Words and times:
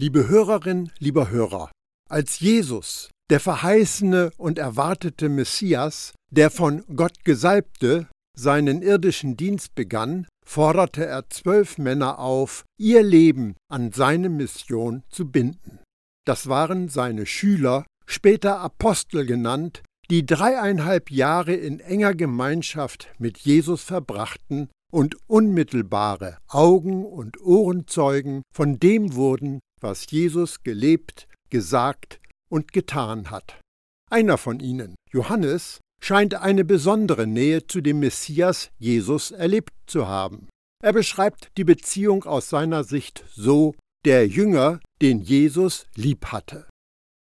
Liebe 0.00 0.28
Hörerin, 0.28 0.92
lieber 1.00 1.28
Hörer, 1.28 1.72
als 2.08 2.38
Jesus, 2.38 3.10
der 3.30 3.40
verheißene 3.40 4.30
und 4.36 4.56
erwartete 4.56 5.28
Messias, 5.28 6.12
der 6.30 6.52
von 6.52 6.84
Gott 6.94 7.24
gesalbte, 7.24 8.06
seinen 8.36 8.82
irdischen 8.82 9.36
Dienst 9.36 9.74
begann, 9.74 10.28
forderte 10.46 11.04
er 11.04 11.28
zwölf 11.30 11.78
Männer 11.78 12.20
auf, 12.20 12.62
ihr 12.78 13.02
Leben 13.02 13.56
an 13.68 13.90
seine 13.90 14.28
Mission 14.28 15.02
zu 15.08 15.28
binden. 15.32 15.80
Das 16.24 16.48
waren 16.48 16.88
seine 16.88 17.26
Schüler, 17.26 17.84
später 18.06 18.60
Apostel 18.60 19.26
genannt, 19.26 19.82
die 20.10 20.24
dreieinhalb 20.24 21.10
Jahre 21.10 21.54
in 21.54 21.80
enger 21.80 22.14
Gemeinschaft 22.14 23.08
mit 23.18 23.38
Jesus 23.38 23.82
verbrachten 23.82 24.68
und 24.92 25.16
unmittelbare 25.28 26.38
Augen- 26.46 27.04
und 27.04 27.40
Ohrenzeugen 27.40 28.42
von 28.54 28.78
dem 28.78 29.16
wurden, 29.16 29.58
was 29.80 30.10
Jesus 30.10 30.62
gelebt, 30.62 31.28
gesagt 31.50 32.20
und 32.50 32.72
getan 32.72 33.30
hat. 33.30 33.60
Einer 34.10 34.38
von 34.38 34.60
ihnen, 34.60 34.94
Johannes, 35.12 35.80
scheint 36.00 36.34
eine 36.34 36.64
besondere 36.64 37.26
Nähe 37.26 37.66
zu 37.66 37.80
dem 37.80 38.00
Messias 38.00 38.70
Jesus 38.78 39.30
erlebt 39.30 39.72
zu 39.86 40.06
haben. 40.06 40.48
Er 40.82 40.92
beschreibt 40.92 41.50
die 41.56 41.64
Beziehung 41.64 42.24
aus 42.24 42.48
seiner 42.48 42.84
Sicht 42.84 43.24
so, 43.34 43.74
der 44.04 44.28
Jünger, 44.28 44.80
den 45.02 45.20
Jesus 45.20 45.86
lieb 45.96 46.26
hatte. 46.26 46.66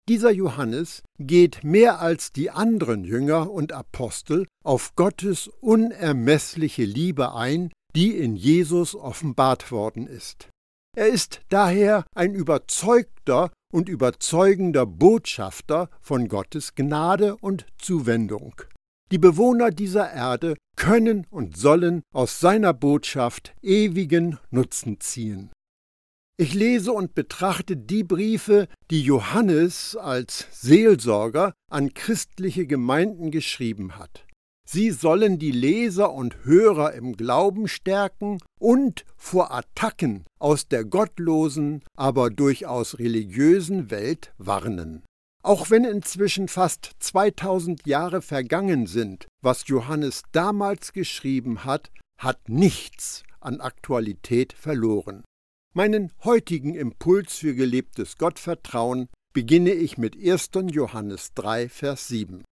Dieser 0.07 0.31
Johannes 0.31 1.01
geht 1.19 1.63
mehr 1.63 1.99
als 1.99 2.31
die 2.31 2.49
anderen 2.49 3.03
Jünger 3.03 3.51
und 3.51 3.73
Apostel 3.73 4.45
auf 4.63 4.95
Gottes 4.95 5.49
unermessliche 5.59 6.85
Liebe 6.85 7.33
ein, 7.33 7.71
die 7.95 8.15
in 8.15 8.35
Jesus 8.35 8.95
offenbart 8.95 9.71
worden 9.71 10.07
ist. 10.07 10.49
Er 10.97 11.09
ist 11.09 11.41
daher 11.49 12.05
ein 12.15 12.33
überzeugter 12.33 13.51
und 13.71 13.87
überzeugender 13.87 14.87
Botschafter 14.87 15.91
von 16.01 16.27
Gottes 16.27 16.73
Gnade 16.73 17.37
und 17.37 17.67
Zuwendung. 17.77 18.55
Die 19.11 19.19
Bewohner 19.19 19.69
dieser 19.69 20.11
Erde 20.11 20.55
können 20.75 21.27
und 21.29 21.55
sollen 21.55 22.01
aus 22.15 22.39
seiner 22.39 22.73
Botschaft 22.73 23.53
ewigen 23.61 24.39
Nutzen 24.49 24.99
ziehen. 24.99 25.51
Ich 26.35 26.55
lese 26.55 26.91
und 26.93 27.13
betrachte 27.13 27.77
die 27.77 28.03
Briefe, 28.03 28.67
die 28.89 29.03
Johannes 29.03 29.95
als 29.95 30.47
Seelsorger 30.49 31.53
an 31.69 31.93
christliche 31.93 32.65
Gemeinden 32.65 33.29
geschrieben 33.29 33.97
hat. 33.97 34.26
Sie 34.69 34.91
sollen 34.91 35.39
die 35.39 35.51
Leser 35.51 36.11
und 36.11 36.43
Hörer 36.43 36.93
im 36.93 37.15
Glauben 37.15 37.69
stärken 37.69 38.39
und 38.59 39.05
vor 39.15 39.53
Attacken 39.53 40.25
aus 40.39 40.67
der 40.67 40.83
gottlosen, 40.83 41.83
aber 41.95 42.29
durchaus 42.29 42.99
religiösen 42.99 43.89
Welt 43.91 44.33
warnen. 44.37 45.05
Auch 45.41 45.69
wenn 45.69 45.85
inzwischen 45.85 46.49
fast 46.49 46.91
2000 46.99 47.87
Jahre 47.87 48.21
vergangen 48.21 48.87
sind, 48.87 49.27
was 49.41 49.67
Johannes 49.67 50.23
damals 50.33 50.91
geschrieben 50.91 51.63
hat, 51.63 51.89
hat 52.19 52.49
nichts 52.49 53.23
an 53.39 53.61
Aktualität 53.61 54.51
verloren. 54.51 55.23
Meinen 55.73 56.11
heutigen 56.25 56.75
Impuls 56.75 57.37
für 57.37 57.55
gelebtes 57.55 58.17
Gottvertrauen 58.17 59.07
beginne 59.31 59.71
ich 59.71 59.97
mit 59.97 60.17
1. 60.17 60.49
Johannes 60.71 61.33
3, 61.35 61.69
Vers 61.69 62.09
7. 62.09 62.43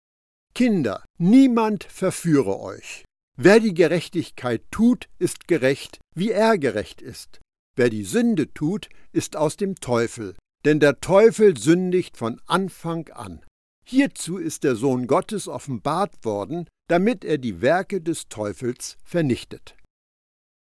Kinder, 0.56 1.04
niemand 1.18 1.84
verführe 1.84 2.60
euch. 2.62 3.04
Wer 3.38 3.60
die 3.60 3.74
Gerechtigkeit 3.74 4.64
tut, 4.72 5.10
ist 5.20 5.50
gerecht, 5.50 6.00
wie 6.16 6.32
er 6.32 6.58
gerecht 6.58 7.02
ist. 7.02 7.42
Wer 7.76 7.90
die 7.90 8.06
Sünde 8.06 8.54
tut, 8.54 8.88
ist 9.12 9.36
aus 9.36 9.58
dem 9.58 9.76
Teufel, 9.76 10.34
denn 10.64 10.80
der 10.80 11.02
Teufel 11.02 11.58
sündigt 11.58 12.16
von 12.16 12.40
Anfang 12.46 13.10
an. 13.10 13.44
Hierzu 13.86 14.38
ist 14.38 14.64
der 14.64 14.78
Sohn 14.78 15.08
Gottes 15.08 15.50
offenbart 15.50 16.24
worden, 16.24 16.70
damit 16.88 17.26
er 17.26 17.38
die 17.38 17.62
Werke 17.62 18.00
des 18.00 18.30
Teufels 18.30 18.98
vernichtet. 19.04 19.76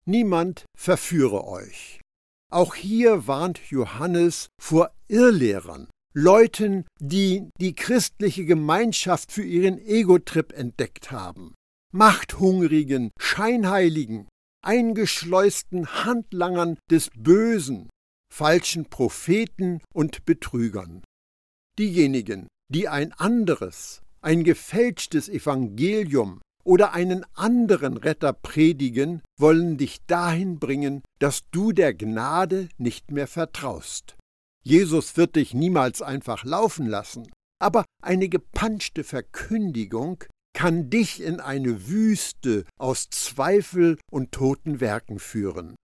Niemand 0.06 0.66
verführe 0.78 1.48
euch. 1.48 2.02
Auch 2.52 2.76
hier 2.76 3.26
warnt 3.26 3.60
Johannes 3.70 4.50
vor 4.62 4.92
Irrlehrern, 5.08 5.88
Leuten, 6.20 6.86
die 7.00 7.48
die 7.62 7.76
christliche 7.76 8.44
Gemeinschaft 8.44 9.32
für 9.32 9.44
ihren 9.44 9.78
Ego-Trip 9.78 10.52
entdeckt 10.52 11.12
haben, 11.12 11.54
machthungrigen, 11.94 13.12
scheinheiligen, 13.20 14.28
eingeschleusten 14.66 15.86
Handlangern 16.06 16.80
des 16.90 17.12
Bösen, 17.16 17.88
falschen 18.34 18.86
Propheten 18.86 19.80
und 19.94 20.26
Betrügern. 20.26 21.04
Diejenigen, 21.78 22.48
die 22.74 22.88
ein 22.88 23.14
anderes, 23.14 24.02
ein 24.22 24.44
gefälschtes 24.44 25.30
Evangelium 25.30 26.42
oder 26.64 26.94
einen 26.94 27.28
anderen 27.36 27.96
Retter 27.96 28.34
predigen, 28.34 29.22
wollen 29.40 29.78
dich 29.78 30.04
dahin 30.08 30.58
bringen, 30.58 31.04
dass 31.20 31.44
du 31.52 31.74
der 31.74 31.94
Gnade 31.94 32.70
nicht 32.80 33.12
mehr 33.12 33.28
vertraust. 33.28 34.17
Jesus 34.68 35.16
wird 35.16 35.38
dich 35.38 35.54
niemals 35.54 36.02
einfach 36.02 36.44
laufen 36.44 36.88
lassen, 36.88 37.32
aber 37.58 37.86
eine 38.04 38.28
gepanschte 38.28 39.06
Verkündigung 39.06 40.26
kann 40.54 40.90
dich 40.90 41.22
in 41.22 41.40
eine 41.40 41.88
Wüste 41.88 42.66
aus 42.78 43.10
Zweifel 43.10 43.98
und 44.12 44.34
toten 44.34 44.82
Werken 44.82 45.20
führen. 45.20 45.78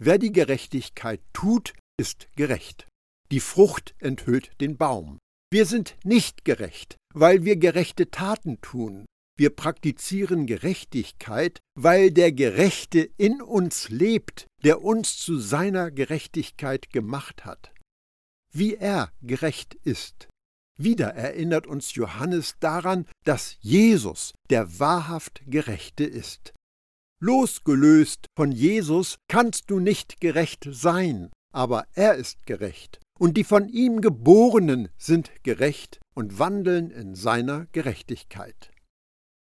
Wer 0.00 0.18
die 0.18 0.30
Gerechtigkeit 0.30 1.20
tut, 1.32 1.74
ist 1.98 2.28
gerecht. 2.36 2.86
Die 3.32 3.40
Frucht 3.40 3.96
enthüllt 3.98 4.52
den 4.60 4.76
Baum. 4.76 5.18
Wir 5.50 5.66
sind 5.66 5.96
nicht 6.04 6.44
gerecht, 6.44 6.94
weil 7.12 7.44
wir 7.44 7.56
gerechte 7.56 8.12
Taten 8.12 8.60
tun, 8.60 9.06
wir 9.36 9.50
praktizieren 9.50 10.46
Gerechtigkeit, 10.46 11.58
weil 11.76 12.12
der 12.12 12.30
Gerechte 12.30 13.10
in 13.16 13.42
uns 13.42 13.88
lebt, 13.88 14.46
der 14.62 14.84
uns 14.84 15.18
zu 15.18 15.40
seiner 15.40 15.90
Gerechtigkeit 15.90 16.90
gemacht 16.90 17.44
hat. 17.44 17.72
Wie 18.52 18.74
er 18.74 19.12
gerecht 19.22 19.74
ist. 19.84 20.28
Wieder 20.76 21.14
erinnert 21.14 21.66
uns 21.66 21.94
Johannes 21.94 22.54
daran, 22.58 23.06
dass 23.24 23.56
Jesus 23.60 24.32
der 24.48 24.80
wahrhaft 24.80 25.42
Gerechte 25.46 26.04
ist. 26.04 26.54
Losgelöst 27.22 28.26
von 28.34 28.50
Jesus 28.50 29.16
kannst 29.28 29.70
du 29.70 29.78
nicht 29.78 30.20
gerecht 30.20 30.66
sein, 30.70 31.30
aber 31.52 31.86
er 31.92 32.14
ist 32.14 32.46
gerecht, 32.46 32.98
und 33.18 33.36
die 33.36 33.44
von 33.44 33.68
ihm 33.68 34.00
Geborenen 34.00 34.88
sind 34.96 35.30
gerecht 35.42 36.00
und 36.14 36.38
wandeln 36.38 36.90
in 36.90 37.14
seiner 37.14 37.66
Gerechtigkeit. 37.72 38.70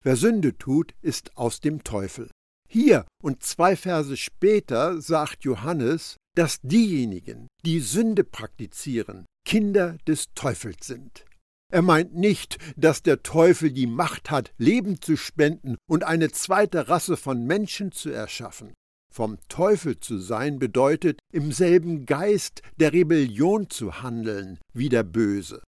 Wer 0.04 0.18
Sünde 0.18 0.58
tut, 0.58 0.94
ist 1.02 1.38
aus 1.38 1.62
dem 1.62 1.86
Teufel. 1.86 2.30
Hier 2.68 3.06
und 3.22 3.44
zwei 3.44 3.78
Verse 3.78 4.18
später 4.18 5.00
sagt 5.02 5.46
Johannes, 5.46 6.18
dass 6.36 6.60
diejenigen, 6.62 7.48
die 7.66 7.80
Sünde 7.80 8.24
praktizieren, 8.24 9.26
Kinder 9.46 9.98
des 10.08 10.34
Teufels 10.34 10.88
sind. 10.88 11.26
Er 11.72 11.82
meint 11.82 12.14
nicht, 12.14 12.58
dass 12.76 13.02
der 13.02 13.24
Teufel 13.24 13.72
die 13.72 13.88
Macht 13.88 14.30
hat, 14.30 14.52
Leben 14.58 15.02
zu 15.02 15.18
spenden 15.18 15.76
und 15.90 16.04
eine 16.04 16.32
zweite 16.32 16.88
Rasse 16.88 17.18
von 17.18 17.46
Menschen 17.46 17.92
zu 17.92 18.10
erschaffen. 18.10 18.74
Vom 19.12 19.38
Teufel 19.48 20.00
zu 20.00 20.18
sein 20.18 20.60
bedeutet, 20.60 21.20
im 21.32 21.52
selben 21.52 22.06
Geist 22.06 22.62
der 22.78 22.94
Rebellion 22.94 23.70
zu 23.70 24.02
handeln 24.02 24.60
wie 24.74 24.90
der 24.90 25.04
Böse. 25.04 25.62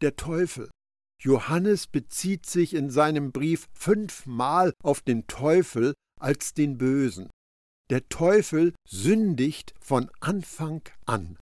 Der 0.00 0.16
Teufel 0.16 0.68
Johannes 1.22 1.86
bezieht 1.86 2.46
sich 2.46 2.74
in 2.74 2.90
seinem 2.90 3.30
Brief 3.30 3.68
fünfmal 3.72 4.72
auf 4.82 5.00
den 5.02 5.28
Teufel 5.28 5.94
als 6.20 6.54
den 6.54 6.78
Bösen. 6.78 7.30
Der 7.92 8.08
Teufel 8.08 8.72
sündigt 8.88 9.74
von 9.78 10.10
Anfang 10.20 10.80
an. 11.04 11.36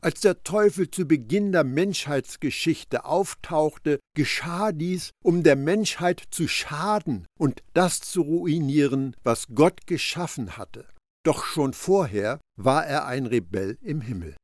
Als 0.00 0.20
der 0.20 0.44
Teufel 0.44 0.92
zu 0.92 1.08
Beginn 1.08 1.50
der 1.50 1.64
Menschheitsgeschichte 1.64 3.04
auftauchte, 3.04 3.98
geschah 4.14 4.70
dies, 4.70 5.10
um 5.24 5.42
der 5.42 5.56
Menschheit 5.56 6.22
zu 6.30 6.46
schaden 6.46 7.26
und 7.36 7.64
das 7.74 7.98
zu 7.98 8.22
ruinieren, 8.22 9.16
was 9.24 9.48
Gott 9.56 9.88
geschaffen 9.88 10.56
hatte. 10.56 10.86
Doch 11.24 11.44
schon 11.44 11.72
vorher 11.72 12.38
war 12.56 12.86
er 12.86 13.06
ein 13.06 13.26
Rebell 13.26 13.76
im 13.82 14.00
Himmel. 14.00 14.36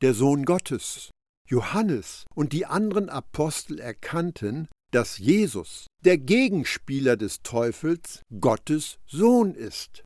Der 0.00 0.14
Sohn 0.14 0.44
Gottes, 0.44 1.10
Johannes 1.48 2.24
und 2.36 2.52
die 2.52 2.66
anderen 2.66 3.08
Apostel 3.08 3.80
erkannten, 3.80 4.68
dass 4.92 5.18
Jesus, 5.18 5.88
der 6.04 6.18
Gegenspieler 6.18 7.16
des 7.16 7.42
Teufels, 7.42 8.22
Gottes 8.38 8.98
Sohn 9.08 9.56
ist. 9.56 10.04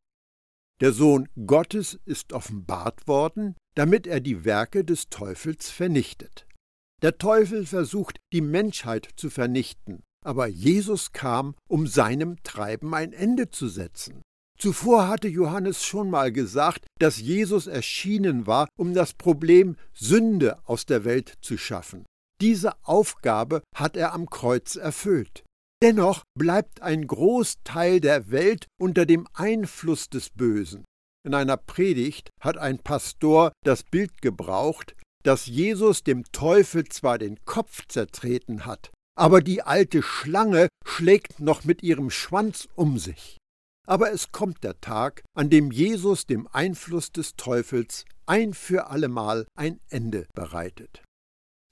Der 0.82 0.92
Sohn 0.92 1.28
Gottes 1.46 2.00
ist 2.06 2.32
offenbart 2.32 3.06
worden, 3.06 3.54
damit 3.76 4.08
er 4.08 4.18
die 4.18 4.44
Werke 4.44 4.84
des 4.84 5.10
Teufels 5.10 5.70
vernichtet. 5.70 6.44
Der 7.02 7.18
Teufel 7.18 7.66
versucht, 7.66 8.18
die 8.32 8.40
Menschheit 8.40 9.08
zu 9.14 9.30
vernichten, 9.30 10.02
aber 10.24 10.48
Jesus 10.48 11.12
kam, 11.12 11.54
um 11.68 11.86
seinem 11.86 12.42
Treiben 12.42 12.94
ein 12.94 13.12
Ende 13.12 13.48
zu 13.48 13.68
setzen. 13.68 14.22
Zuvor 14.58 15.06
hatte 15.06 15.28
Johannes 15.28 15.84
schon 15.84 16.10
mal 16.10 16.32
gesagt, 16.32 16.84
dass 16.98 17.20
Jesus 17.20 17.68
erschienen 17.68 18.48
war, 18.48 18.66
um 18.76 18.92
das 18.92 19.12
Problem 19.12 19.76
Sünde 19.92 20.58
aus 20.66 20.84
der 20.84 21.04
Welt 21.04 21.34
zu 21.42 21.58
schaffen. 21.58 22.06
Diese 22.40 22.72
Aufgabe 22.84 23.62
hat 23.76 23.96
er 23.96 24.14
am 24.14 24.28
Kreuz 24.28 24.74
erfüllt. 24.74 25.44
Dennoch 25.82 26.22
bleibt 26.38 26.80
ein 26.80 27.08
Großteil 27.08 27.98
der 27.98 28.30
Welt 28.30 28.68
unter 28.80 29.04
dem 29.04 29.26
Einfluss 29.34 30.08
des 30.08 30.30
Bösen. 30.30 30.84
In 31.26 31.34
einer 31.34 31.56
Predigt 31.56 32.30
hat 32.40 32.56
ein 32.56 32.78
Pastor 32.78 33.50
das 33.64 33.82
Bild 33.82 34.22
gebraucht, 34.22 34.94
dass 35.24 35.46
Jesus 35.46 36.04
dem 36.04 36.22
Teufel 36.30 36.84
zwar 36.84 37.18
den 37.18 37.44
Kopf 37.44 37.88
zertreten 37.88 38.64
hat, 38.64 38.92
aber 39.18 39.40
die 39.40 39.62
alte 39.62 40.02
Schlange 40.02 40.68
schlägt 40.86 41.40
noch 41.40 41.64
mit 41.64 41.82
ihrem 41.82 42.10
Schwanz 42.10 42.68
um 42.76 42.96
sich. 42.96 43.38
Aber 43.84 44.12
es 44.12 44.30
kommt 44.30 44.62
der 44.62 44.80
Tag, 44.80 45.22
an 45.36 45.50
dem 45.50 45.72
Jesus 45.72 46.26
dem 46.26 46.46
Einfluss 46.46 47.10
des 47.10 47.34
Teufels 47.34 48.04
ein 48.24 48.54
für 48.54 48.86
allemal 48.86 49.46
ein 49.56 49.80
Ende 49.88 50.28
bereitet. 50.32 51.02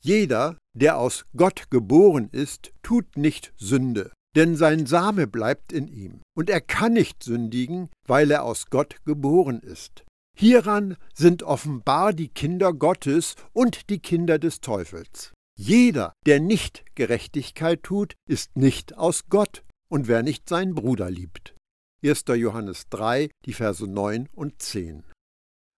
Jeder, 0.02 0.56
der 0.74 0.98
aus 0.98 1.26
Gott 1.36 1.70
geboren 1.70 2.28
ist, 2.32 2.72
tut 2.82 3.16
nicht 3.16 3.52
Sünde, 3.56 4.12
denn 4.34 4.56
sein 4.56 4.86
Same 4.86 5.26
bleibt 5.26 5.72
in 5.72 5.88
ihm, 5.88 6.22
und 6.34 6.48
er 6.48 6.60
kann 6.60 6.94
nicht 6.94 7.22
sündigen, 7.22 7.90
weil 8.06 8.30
er 8.30 8.44
aus 8.44 8.66
Gott 8.66 8.96
geboren 9.04 9.60
ist. 9.60 10.04
Hieran 10.36 10.96
sind 11.12 11.42
offenbar 11.42 12.14
die 12.14 12.28
Kinder 12.28 12.72
Gottes 12.72 13.34
und 13.52 13.90
die 13.90 13.98
Kinder 13.98 14.38
des 14.38 14.60
Teufels. 14.60 15.32
Jeder, 15.58 16.14
der 16.24 16.40
nicht 16.40 16.84
Gerechtigkeit 16.94 17.82
tut, 17.82 18.14
ist 18.26 18.56
nicht 18.56 18.96
aus 18.96 19.24
Gott, 19.28 19.64
und 19.90 20.08
wer 20.08 20.22
nicht 20.22 20.48
seinen 20.48 20.74
Bruder 20.74 21.10
liebt. 21.10 21.54
1. 22.02 22.24
Johannes 22.28 22.88
3, 22.88 23.28
die 23.44 23.52
Verse 23.52 23.86
9 23.86 24.28
und 24.32 24.62
10. 24.62 25.04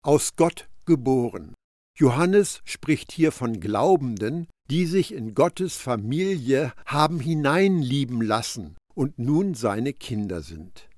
Aus 0.04 0.36
Gott 0.36 0.68
geboren. 0.84 1.54
Johannes 2.00 2.62
spricht 2.64 3.12
hier 3.12 3.30
von 3.30 3.60
Glaubenden, 3.60 4.46
die 4.70 4.86
sich 4.86 5.12
in 5.12 5.34
Gottes 5.34 5.76
Familie 5.76 6.72
haben 6.86 7.20
hineinlieben 7.20 8.22
lassen 8.22 8.78
und 8.94 9.18
nun 9.18 9.52
seine 9.52 9.92
Kinder 9.92 10.40
sind. 10.40 10.88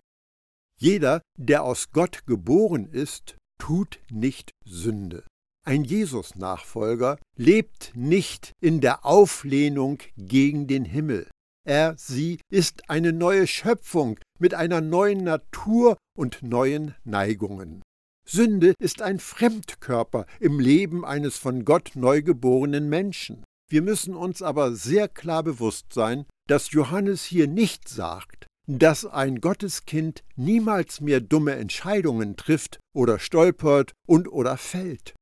Jeder, 0.79 1.21
der 1.37 1.65
aus 1.65 1.91
Gott 1.91 2.25
geboren 2.27 2.87
ist, 2.87 3.37
tut 3.59 3.99
nicht 4.11 4.53
Sünde. 4.65 5.25
Ein 5.67 5.83
Jesus-Nachfolger 5.83 7.19
lebt 7.37 7.93
nicht 7.97 8.53
in 8.61 8.81
der 8.81 9.05
Auflehnung 9.05 9.99
gegen 10.17 10.69
den 10.69 10.85
Himmel. 10.85 11.29
Er, 11.65 11.97
sie 11.97 12.39
ist 12.49 12.89
eine 12.91 13.13
neue 13.13 13.49
Schöpfung 13.49 14.21
mit 14.39 14.55
einer 14.55 14.81
neuen 14.81 15.25
Natur 15.25 15.97
und 16.17 16.45
neuen 16.45 16.95
Neigungen. 17.05 17.83
Sünde 18.27 18.75
ist 18.79 19.03
ein 19.03 19.19
Fremdkörper 19.19 20.27
im 20.41 20.61
Leben 20.61 21.05
eines 21.05 21.37
von 21.37 21.65
Gott 21.65 21.93
neugeborenen 21.95 22.89
Menschen. 22.89 23.45
Wir 23.69 23.83
müssen 23.83 24.15
uns 24.15 24.43
aber 24.43 24.75
sehr 24.75 25.09
klar 25.09 25.43
bewusst 25.43 25.93
sein, 25.93 26.27
dass 26.49 26.73
Johannes 26.73 27.25
hier 27.25 27.47
nicht 27.47 27.89
sagt, 27.89 28.47
dass 28.67 29.05
ein 29.05 29.41
Gotteskind 29.41 30.23
niemals 30.37 31.01
mehr 31.01 31.21
dumme 31.21 31.55
Entscheidungen 31.57 32.37
trifft 32.37 32.79
oder 32.95 33.19
stolpert 33.19 33.93
und 34.07 34.29
oder 34.31 34.57
fällt 34.57 35.15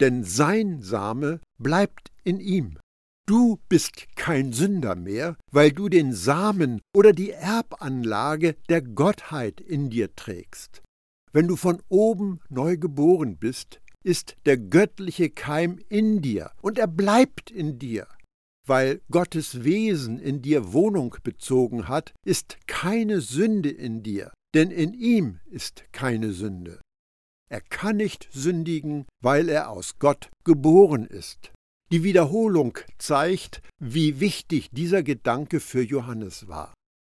denn 0.00 0.24
sein 0.24 0.82
Same 0.82 1.40
bleibt 1.58 2.10
in 2.24 2.40
ihm. 2.40 2.78
Du 3.26 3.58
bist 3.68 4.14
kein 4.14 4.52
Sünder 4.52 4.94
mehr, 4.94 5.36
weil 5.50 5.72
du 5.72 5.88
den 5.88 6.12
Samen 6.12 6.80
oder 6.94 7.12
die 7.12 7.30
Erbanlage 7.30 8.56
der 8.68 8.82
Gottheit 8.82 9.60
in 9.60 9.90
dir 9.90 10.14
trägst. 10.14 10.82
Wenn 11.36 11.48
du 11.48 11.56
von 11.56 11.82
oben 11.90 12.40
neu 12.48 12.78
geboren 12.78 13.36
bist, 13.36 13.82
ist 14.02 14.36
der 14.46 14.56
göttliche 14.56 15.28
Keim 15.28 15.78
in 15.90 16.22
dir 16.22 16.50
und 16.62 16.78
er 16.78 16.86
bleibt 16.86 17.50
in 17.50 17.78
dir. 17.78 18.06
Weil 18.66 19.02
Gottes 19.10 19.62
Wesen 19.62 20.18
in 20.18 20.40
dir 20.40 20.72
Wohnung 20.72 21.14
bezogen 21.22 21.88
hat, 21.88 22.14
ist 22.24 22.56
keine 22.66 23.20
Sünde 23.20 23.68
in 23.68 24.02
dir, 24.02 24.32
denn 24.54 24.70
in 24.70 24.94
ihm 24.94 25.40
ist 25.44 25.84
keine 25.92 26.32
Sünde. 26.32 26.80
Er 27.50 27.60
kann 27.60 27.98
nicht 27.98 28.28
sündigen, 28.32 29.04
weil 29.22 29.50
er 29.50 29.68
aus 29.68 29.98
Gott 29.98 30.30
geboren 30.42 31.04
ist. 31.04 31.52
Die 31.92 32.02
Wiederholung 32.02 32.78
zeigt, 32.96 33.60
wie 33.78 34.20
wichtig 34.20 34.70
dieser 34.70 35.02
Gedanke 35.02 35.60
für 35.60 35.82
Johannes 35.82 36.48
war. 36.48 36.72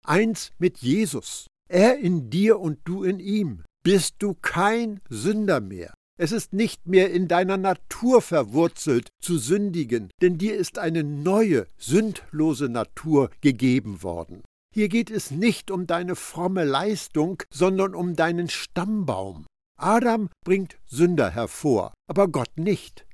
Eins 0.06 0.50
mit 0.58 0.76
Jesus, 0.76 1.46
er 1.70 1.98
in 1.98 2.28
dir 2.28 2.60
und 2.60 2.80
du 2.84 3.02
in 3.02 3.18
ihm, 3.18 3.64
bist 3.82 4.16
du 4.18 4.34
kein 4.34 5.00
Sünder 5.08 5.60
mehr. 5.60 5.94
Es 6.18 6.32
ist 6.32 6.52
nicht 6.52 6.86
mehr 6.86 7.10
in 7.10 7.28
deiner 7.28 7.56
Natur 7.56 8.20
verwurzelt 8.20 9.08
zu 9.22 9.38
sündigen, 9.38 10.10
denn 10.20 10.36
dir 10.36 10.54
ist 10.54 10.78
eine 10.78 11.02
neue, 11.02 11.66
sündlose 11.78 12.68
Natur 12.68 13.30
gegeben 13.40 14.02
worden. 14.02 14.42
Hier 14.74 14.88
geht 14.88 15.10
es 15.10 15.30
nicht 15.30 15.70
um 15.70 15.86
deine 15.86 16.16
fromme 16.16 16.64
Leistung, 16.64 17.42
sondern 17.52 17.94
um 17.94 18.16
deinen 18.16 18.50
Stammbaum. 18.50 19.46
Adam 19.78 20.28
bringt 20.44 20.76
Sünder 20.86 21.30
hervor, 21.30 21.94
aber 22.06 22.28
Gott 22.28 22.56
nicht. 22.56 23.06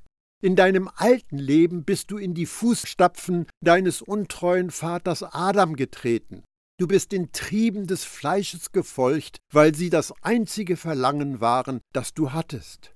In 0.42 0.56
deinem 0.56 0.90
alten 0.96 1.38
Leben 1.38 1.84
bist 1.84 2.10
du 2.10 2.19
in 2.19 2.34
die 2.34 2.44
Fußstapfen 2.44 3.46
deines 3.64 4.02
untreuen 4.02 4.70
Vaters 4.70 5.22
Adam 5.22 5.76
getreten. 5.76 6.42
Du 6.78 6.87
bist 6.87 7.12
den 7.12 7.32
Trieben 7.32 7.87
des 7.87 8.05
Fleisches 8.05 8.70
gefolgt, 8.70 9.38
weil 9.50 9.75
sie 9.75 9.88
das 9.88 10.12
einzige 10.23 10.76
Verlangen 10.76 11.40
waren, 11.40 11.81
das 11.94 12.12
du 12.12 12.32
hattest. 12.32 12.93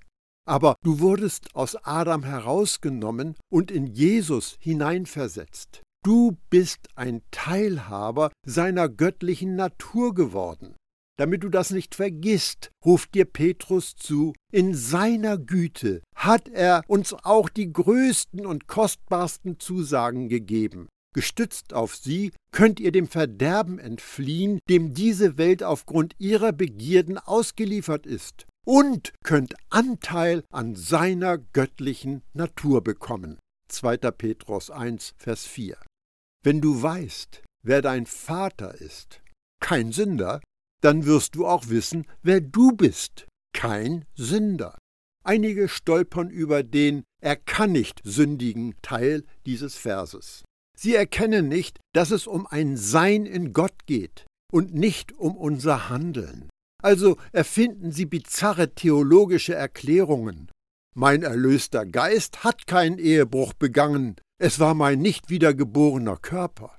Aber 0.47 0.75
du 0.83 0.99
wurdest 0.99 1.55
aus 1.55 1.75
Adam 1.75 2.23
herausgenommen 2.23 3.35
und 3.51 3.71
in 3.71 3.87
Jesus 3.87 4.55
hineinversetzt. 4.59 5.81
Du 6.03 6.37
bist 6.49 6.89
ein 6.95 7.21
Teilhaber 7.31 8.31
seiner 8.45 8.87
göttlichen 8.89 9.55
Natur 9.55 10.13
geworden. 10.13 10.75
Damit 11.19 11.43
du 11.43 11.49
das 11.49 11.71
nicht 11.71 11.93
vergisst, 11.93 12.71
ruft 12.83 13.13
dir 13.13 13.25
Petrus 13.25 13.95
zu, 13.95 14.33
in 14.51 14.73
seiner 14.73 15.37
Güte 15.37 16.01
hat 16.15 16.49
er 16.49 16.83
uns 16.87 17.13
auch 17.13 17.49
die 17.49 17.71
größten 17.71 18.45
und 18.45 18.67
kostbarsten 18.67 19.59
Zusagen 19.59 20.29
gegeben. 20.29 20.87
Gestützt 21.13 21.73
auf 21.73 21.95
sie 21.95 22.31
könnt 22.51 22.79
ihr 22.79 22.91
dem 22.91 23.07
Verderben 23.07 23.79
entfliehen, 23.79 24.59
dem 24.69 24.93
diese 24.93 25.37
Welt 25.37 25.61
aufgrund 25.61 26.15
ihrer 26.19 26.53
Begierden 26.53 27.17
ausgeliefert 27.17 28.05
ist, 28.05 28.45
und 28.65 29.13
könnt 29.23 29.55
Anteil 29.69 30.43
an 30.51 30.75
seiner 30.75 31.37
göttlichen 31.37 32.21
Natur 32.33 32.81
bekommen. 32.83 33.39
2. 33.67 33.97
Petrus 34.11 34.69
1, 34.69 35.13
Vers 35.17 35.45
4. 35.45 35.77
Wenn 36.43 36.61
du 36.61 36.81
weißt, 36.81 37.43
wer 37.63 37.81
dein 37.81 38.05
Vater 38.05 38.75
ist, 38.75 39.21
kein 39.59 39.91
Sünder, 39.91 40.41
dann 40.81 41.05
wirst 41.05 41.35
du 41.35 41.45
auch 41.45 41.69
wissen, 41.69 42.07
wer 42.23 42.41
du 42.41 42.71
bist, 42.71 43.27
kein 43.53 44.05
Sünder. 44.15 44.77
Einige 45.23 45.67
stolpern 45.67 46.29
über 46.29 46.63
den 46.63 47.03
Er 47.21 47.35
kann 47.35 47.73
nicht 47.73 48.01
sündigen 48.03 48.73
Teil 48.81 49.23
dieses 49.45 49.75
Verses. 49.75 50.43
Sie 50.77 50.95
erkennen 50.95 51.47
nicht, 51.47 51.79
dass 51.93 52.11
es 52.11 52.27
um 52.27 52.47
ein 52.47 52.77
Sein 52.77 53.25
in 53.25 53.53
Gott 53.53 53.85
geht 53.85 54.25
und 54.51 54.73
nicht 54.73 55.13
um 55.13 55.37
unser 55.37 55.89
Handeln. 55.89 56.49
Also 56.81 57.17
erfinden 57.31 57.91
sie 57.91 58.05
bizarre 58.05 58.73
theologische 58.73 59.53
Erklärungen. 59.53 60.49
Mein 60.95 61.23
erlöster 61.23 61.85
Geist 61.85 62.43
hat 62.43 62.67
keinen 62.67 62.97
Ehebruch 62.97 63.53
begangen, 63.53 64.15
es 64.39 64.59
war 64.59 64.73
mein 64.73 64.99
nicht 64.99 65.29
wiedergeborener 65.29 66.17
Körper 66.17 66.77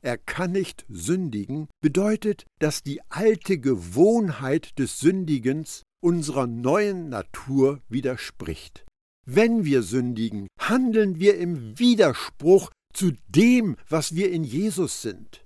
er 0.00 0.16
kann 0.16 0.52
nicht 0.52 0.84
sündigen, 0.88 1.68
bedeutet, 1.80 2.46
dass 2.60 2.82
die 2.82 3.00
alte 3.08 3.58
Gewohnheit 3.58 4.78
des 4.78 5.00
Sündigens 5.00 5.82
unserer 6.00 6.46
neuen 6.46 7.08
Natur 7.08 7.82
widerspricht. 7.88 8.84
Wenn 9.26 9.64
wir 9.64 9.82
sündigen, 9.82 10.46
handeln 10.58 11.18
wir 11.18 11.36
im 11.38 11.78
Widerspruch 11.78 12.70
zu 12.92 13.12
dem, 13.28 13.76
was 13.88 14.14
wir 14.14 14.30
in 14.30 14.44
Jesus 14.44 15.02
sind. 15.02 15.44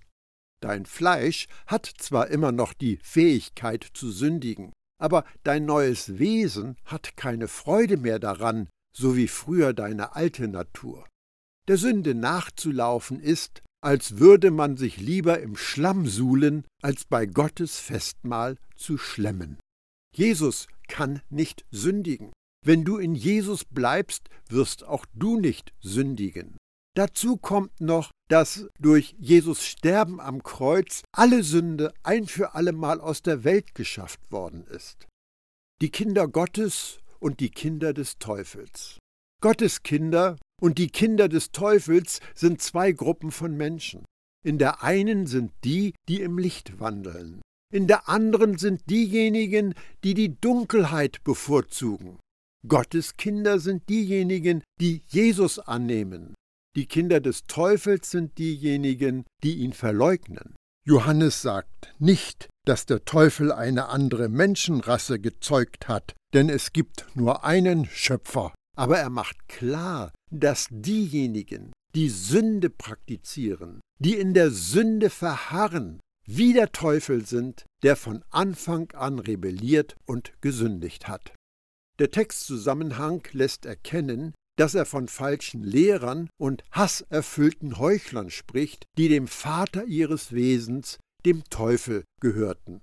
Dein 0.63 0.87
Fleisch 0.87 1.49
hat 1.67 1.87
zwar 1.99 2.29
immer 2.29 2.53
noch 2.53 2.73
die 2.73 2.99
Fähigkeit 3.03 3.85
zu 3.95 4.11
sündigen, 4.11 4.73
aber 5.01 5.25
dein 5.43 5.67
neues 5.67 6.19
Wesen 6.19 6.77
hat 6.85 7.17
keine 7.17 7.49
Freude 7.49 7.97
mehr 7.97 8.21
daran, 8.21 8.69
so 8.97 9.17
wie 9.17 9.27
früher 9.27 9.73
deine 9.73 10.15
alte 10.15 10.47
Natur. 10.47 11.07
Der 11.69 11.77
Sünde 11.77 12.15
nachzulaufen 12.15 13.21
ist, 13.21 13.63
als 13.83 14.19
würde 14.19 14.53
man 14.53 14.77
sich 14.77 14.99
lieber 14.99 15.41
im 15.41 15.57
Schlamm 15.57 16.07
suhlen, 16.07 16.65
als 16.83 17.05
bei 17.05 17.27
Gottes 17.27 17.81
Festmahl 17.81 18.57
zu 18.77 18.97
schlemmen. 18.99 19.59
Jesus 20.15 20.69
kann 20.87 21.23
nicht 21.31 21.65
sündigen. 21.71 22.33
Wenn 22.65 22.85
du 22.85 22.99
in 22.99 23.17
Jesus 23.17 23.65
bleibst, 23.65 24.29
wirst 24.49 24.85
auch 24.85 25.05
du 25.15 25.41
nicht 25.41 25.73
sündigen. 25.81 26.57
Dazu 26.95 27.39
kommt 27.39 27.81
noch, 27.81 28.11
dass 28.29 28.69
durch 28.79 29.15
Jesus 29.19 29.65
Sterben 29.65 30.21
am 30.21 30.43
Kreuz 30.43 31.03
alle 31.13 31.43
Sünde 31.43 31.93
ein 32.03 32.27
für 32.27 32.55
allemal 32.55 33.01
aus 33.01 33.23
der 33.23 33.45
Welt 33.45 33.75
geschafft 33.75 34.21
worden 34.31 34.67
ist. 34.67 35.07
Die 35.81 35.91
Kinder 35.91 36.29
Gottes 36.29 36.99
und 37.19 37.41
die 37.41 37.51
Kinder 37.51 37.95
des 37.95 38.19
Teufels. 38.19 38.99
Gottes 39.41 39.83
Kinder 39.83 40.37
und 40.61 40.79
die 40.79 40.89
Kinder 40.89 41.29
des 41.29 41.51
Teufels 41.51 42.21
sind 42.35 42.61
zwei 42.61 42.93
Gruppen 42.93 43.31
von 43.31 43.57
Menschen. 43.57 44.05
In 44.45 44.59
der 44.59 44.83
einen 44.83 45.27
sind 45.27 45.53
die, 45.65 45.95
die 46.09 46.21
im 46.21 46.39
Licht 46.39 46.79
wandeln. 46.79 47.41
In 47.73 47.87
der 47.87 48.09
anderen 48.09 48.59
sind 48.59 48.89
diejenigen, 48.91 49.75
die 50.05 50.15
die 50.15 50.39
Dunkelheit 50.41 51.25
bevorzugen. 51.25 52.19
Gottes 52.69 53.17
Kinder 53.17 53.59
sind 53.59 53.89
diejenigen, 53.89 54.63
die 54.81 55.03
Jesus 55.09 55.59
annehmen. 55.59 56.35
Die 56.75 56.87
Kinder 56.87 57.21
des 57.21 57.45
Teufels 57.47 58.11
sind 58.11 58.39
diejenigen, 58.39 59.25
die 59.43 59.57
ihn 59.57 59.73
verleugnen. 59.73 60.57
Johannes 60.87 61.43
sagt 61.43 61.95
nicht, 61.99 62.49
dass 62.67 62.87
der 62.87 63.05
Teufel 63.05 63.53
eine 63.53 63.89
andere 63.89 64.29
Menschenrasse 64.29 65.21
gezeugt 65.21 65.89
hat, 65.89 66.15
denn 66.33 66.49
es 66.49 66.73
gibt 66.73 67.07
nur 67.15 67.45
einen 67.45 67.87
Schöpfer. 67.87 68.55
Aber 68.77 68.99
er 68.99 69.11
macht 69.11 69.49
klar, 69.49 70.13
dass 70.31 70.69
diejenigen, 70.71 71.73
die 71.95 72.09
Sünde 72.09 72.71
praktizieren, 72.71 73.81
die 73.99 74.15
in 74.15 74.33
der 74.33 74.51
Sünde 74.51 75.11
verharren, 75.11 76.01
wie 76.27 76.55
der 76.55 76.73
Teufel 76.73 77.27
sind, 77.27 77.67
der 77.83 77.97
von 77.97 78.25
Anfang 78.31 78.91
an 78.93 79.19
rebelliert 79.19 79.97
und 80.07 80.33
gesündigt 80.41 81.07
hat. 81.07 81.35
Der 81.99 82.11
Textzusammenhang 82.11 83.23
lässt 83.33 83.67
erkennen, 83.67 84.33
dass 84.63 84.75
er 84.75 84.87
von 84.87 85.09
falschen 85.09 85.65
Lehrern 85.65 86.31
und 86.39 86.63
hasserfüllten 86.71 87.81
Heuchlern 87.81 88.31
spricht, 88.31 88.85
die 88.97 89.09
dem 89.09 89.27
Vater 89.27 89.87
ihres 89.87 90.31
Wesens, 90.31 91.01
dem 91.27 91.43
Teufel, 91.51 92.05
gehörten. 92.21 92.81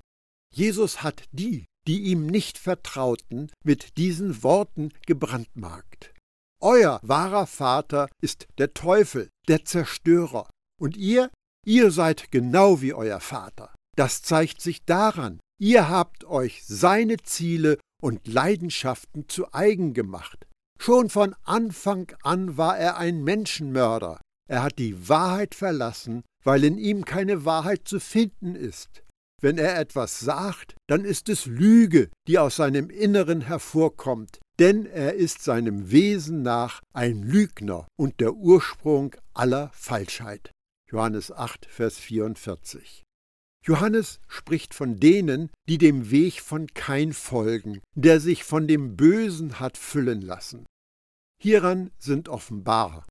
Jesus 0.54 1.04
hat 1.04 1.24
die, 1.32 1.68
die 1.88 2.02
ihm 2.02 2.28
nicht 2.28 2.58
vertrauten, 2.58 3.50
mit 3.64 3.98
diesen 3.98 4.44
Worten 4.44 4.92
gebrandmarkt. 5.08 6.14
Euer 6.62 7.00
wahrer 7.02 7.48
Vater 7.48 8.10
ist 8.22 8.48
der 8.58 8.74
Teufel, 8.74 9.30
der 9.48 9.64
Zerstörer, 9.64 10.50
und 10.82 10.98
ihr, 10.98 11.32
ihr 11.66 11.92
seid 11.92 12.30
genau 12.30 12.82
wie 12.82 12.94
euer 12.94 13.22
Vater. 13.22 13.74
Das 13.96 14.22
zeigt 14.22 14.60
sich 14.60 14.84
daran, 14.84 15.40
ihr 15.62 15.88
habt 15.88 16.26
euch 16.26 16.62
seine 16.66 17.16
Ziele 17.24 17.78
und 18.02 18.28
Leidenschaften 18.28 19.30
zu 19.30 19.54
eigen 19.54 19.94
gemacht. 19.94 20.46
Schon 20.82 21.10
von 21.10 21.36
Anfang 21.44 22.12
an 22.24 22.58
war 22.58 22.78
er 22.78 22.98
ein 22.98 23.22
Menschenmörder. 23.24 24.22
Er 24.50 24.64
hat 24.64 24.80
die 24.80 25.10
Wahrheit 25.10 25.54
verlassen, 25.54 26.24
weil 26.44 26.64
in 26.64 26.78
ihm 26.78 27.04
keine 27.04 27.44
Wahrheit 27.44 27.88
zu 27.88 28.00
finden 28.00 28.56
ist. 28.56 29.04
Wenn 29.42 29.58
er 29.58 29.78
etwas 29.78 30.20
sagt, 30.20 30.76
dann 30.88 31.06
ist 31.06 31.30
es 31.30 31.46
Lüge, 31.46 32.10
die 32.28 32.40
aus 32.40 32.56
seinem 32.56 32.90
Inneren 32.90 33.42
hervorkommt, 33.42 34.40
denn 34.58 34.86
er 34.86 35.16
ist 35.16 35.44
seinem 35.44 35.92
Wesen 35.92 36.42
nach 36.44 36.82
ein 36.94 37.24
Lügner 37.24 37.88
und 37.98 38.20
der 38.22 38.34
Ursprung 38.34 39.16
aller 39.34 39.72
Falschheit. 39.74 40.52
Johannes 40.92 41.32
8, 41.32 41.68
Vers 41.68 41.98
44. 42.00 43.04
Johannes 43.66 44.20
spricht 44.28 44.74
von 44.74 45.00
denen, 45.00 45.50
die 45.68 45.78
dem 45.78 46.12
Weg 46.12 46.42
von 46.42 46.68
Kain 46.74 47.14
folgen, 47.14 47.82
der 47.96 48.20
sich 48.20 48.44
von 48.44 48.68
dem 48.68 48.96
Bösen 48.96 49.60
hat 49.60 49.78
füllen 49.78 50.22
lassen. 50.22 50.66
Hieran 51.42 51.92
sind 51.98 52.30
offenbar. 52.30 53.06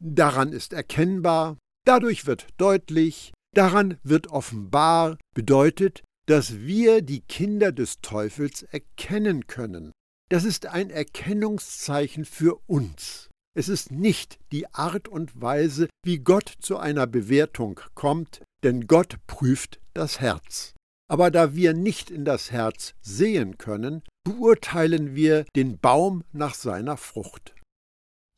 Daran 0.00 0.52
ist 0.52 0.72
erkennbar, 0.72 1.56
dadurch 1.84 2.26
wird 2.26 2.46
deutlich, 2.56 3.32
daran 3.54 3.98
wird 4.02 4.28
offenbar, 4.28 5.16
bedeutet, 5.34 6.02
dass 6.26 6.58
wir 6.58 7.02
die 7.02 7.20
Kinder 7.20 7.72
des 7.72 8.00
Teufels 8.00 8.62
erkennen 8.62 9.46
können. 9.46 9.92
Das 10.30 10.44
ist 10.44 10.66
ein 10.66 10.90
Erkennungszeichen 10.90 12.24
für 12.24 12.60
uns. 12.66 13.28
Es 13.56 13.68
ist 13.68 13.92
nicht 13.92 14.38
die 14.50 14.66
Art 14.74 15.06
und 15.06 15.40
Weise, 15.40 15.88
wie 16.04 16.18
Gott 16.18 16.52
zu 16.60 16.78
einer 16.78 17.06
Bewertung 17.06 17.80
kommt, 17.94 18.42
denn 18.64 18.86
Gott 18.86 19.18
prüft 19.26 19.80
das 19.94 20.20
Herz. 20.20 20.74
Aber 21.08 21.30
da 21.30 21.54
wir 21.54 21.74
nicht 21.74 22.10
in 22.10 22.24
das 22.24 22.50
Herz 22.50 22.94
sehen 23.00 23.58
können, 23.58 24.02
beurteilen 24.24 25.14
wir 25.14 25.44
den 25.54 25.78
Baum 25.78 26.24
nach 26.32 26.54
seiner 26.54 26.96
Frucht. 26.96 27.54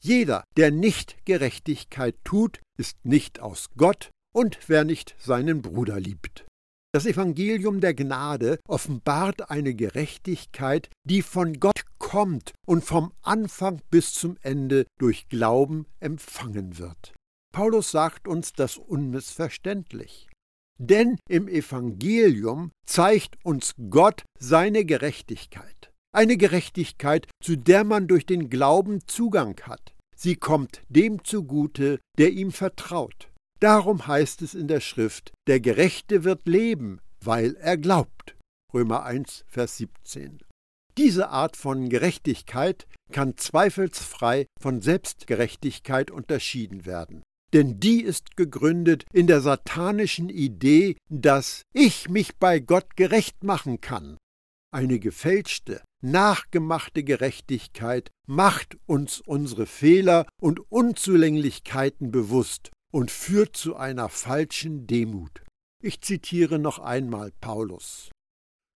Jeder, 0.03 0.45
der 0.57 0.71
nicht 0.71 1.17
Gerechtigkeit 1.25 2.17
tut, 2.25 2.61
ist 2.79 2.97
nicht 3.05 3.41
aus 3.41 3.69
Gott, 3.77 4.11
und 4.35 4.59
wer 4.69 4.85
nicht 4.85 5.15
seinen 5.19 5.63
Bruder 5.63 5.99
liebt. 5.99 6.45
Das 6.93 7.07
Evangelium 7.07 7.81
der 7.81 7.95
Gnade 7.95 8.59
offenbart 8.69 9.51
eine 9.51 9.75
Gerechtigkeit, 9.75 10.91
die 11.05 11.23
von 11.23 11.61
Gott 11.61 11.85
kommt 11.99 12.53
und 12.67 12.85
vom 12.85 13.13
Anfang 13.23 13.81
bis 13.91 14.13
zum 14.15 14.37
Ende 14.43 14.87
durch 14.99 15.29
Glauben 15.29 15.87
empfangen 16.01 16.79
wird. 16.79 17.15
Paulus 17.53 17.91
sagt 17.91 18.29
uns 18.29 18.53
das 18.53 18.77
unmissverständlich. 18.77 20.29
Denn 20.79 21.19
im 21.29 21.49
Evangelium 21.49 22.71
zeigt 22.87 23.39
uns 23.45 23.75
Gott 23.91 24.25
seine 24.39 24.85
Gerechtigkeit. 24.85 25.93
Eine 26.13 26.37
Gerechtigkeit, 26.37 27.27
zu 27.43 27.57
der 27.57 27.85
man 27.85 28.09
durch 28.09 28.27
den 28.27 28.51
Glauben 28.51 29.07
Zugang 29.07 29.61
hat. 29.63 29.95
Sie 30.15 30.37
kommt 30.37 30.83
dem 30.89 31.25
zugute, 31.25 31.99
der 32.19 32.33
ihm 32.33 32.53
vertraut. 32.53 33.31
Darum 33.61 34.07
heißt 34.07 34.43
es 34.43 34.55
in 34.55 34.69
der 34.69 34.81
Schrift, 34.81 35.33
der 35.47 35.61
Gerechte 35.61 36.25
wird 36.25 36.47
leben, 36.47 37.01
weil 37.23 37.57
er 37.57 37.77
glaubt. 37.77 38.37
Römer 38.73 39.05
1, 39.05 39.45
Vers 39.47 39.79
17. 39.79 40.41
Diese 40.99 41.29
Art 41.29 41.57
von 41.57 41.89
Gerechtigkeit 41.89 42.87
kann 43.13 43.37
zweifelsfrei 43.37 44.47
von 44.61 44.81
Selbstgerechtigkeit 44.81 46.11
unterschieden 46.11 46.87
werden 46.87 47.23
denn 47.53 47.81
die 47.81 48.03
ist 48.03 48.37
gegründet 48.37 49.05
in 49.13 49.27
der 49.27 49.41
satanischen 49.41 50.29
Idee, 50.29 50.97
dass 51.09 51.63
ich 51.73 52.09
mich 52.09 52.37
bei 52.37 52.59
Gott 52.59 52.97
gerecht 52.97 53.45
machen 53.45 53.81
kann. 53.81 54.19
Eine 54.73 54.99
gefälschte, 54.99 55.83
nachgemachte 56.03 57.05
Gerechtigkeit 57.05 58.11
macht 58.27 58.77
uns 58.87 59.21
unsere 59.21 59.67
Fehler 59.67 60.27
und 60.41 60.61
Unzulänglichkeiten 60.71 62.11
bewusst 62.11 62.71
und 62.93 63.11
führt 63.11 63.57
zu 63.57 63.77
einer 63.77 64.09
falschen 64.09 64.87
Demut. 64.87 65.43
Ich 65.83 66.01
zitiere 66.01 66.59
noch 66.59 66.79
einmal 66.79 67.33
Paulus. 67.41 68.11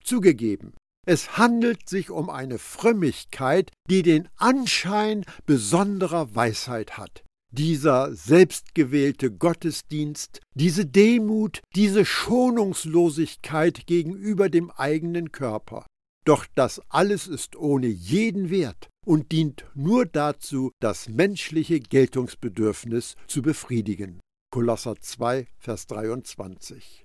Zugegeben, 0.04 0.74
es 1.06 1.36
handelt 1.36 1.88
sich 1.88 2.10
um 2.10 2.30
eine 2.30 2.58
Frömmigkeit, 2.58 3.70
die 3.88 4.02
den 4.02 4.28
Anschein 4.36 5.24
besonderer 5.44 6.34
Weisheit 6.34 6.98
hat 6.98 7.24
dieser 7.50 8.14
selbstgewählte 8.14 9.30
Gottesdienst, 9.30 10.40
diese 10.54 10.86
Demut, 10.86 11.60
diese 11.74 12.04
Schonungslosigkeit 12.04 13.86
gegenüber 13.86 14.48
dem 14.48 14.70
eigenen 14.70 15.32
Körper. 15.32 15.86
Doch 16.24 16.46
das 16.54 16.80
alles 16.88 17.26
ist 17.26 17.56
ohne 17.56 17.86
jeden 17.86 18.50
Wert 18.50 18.88
und 19.06 19.32
dient 19.32 19.64
nur 19.74 20.06
dazu, 20.06 20.70
das 20.80 21.08
menschliche 21.08 21.80
Geltungsbedürfnis 21.80 23.16
zu 23.26 23.42
befriedigen. 23.42 24.20
Kolosser 24.52 24.96
2, 25.00 25.46
Vers 25.58 25.86
23. 25.86 27.04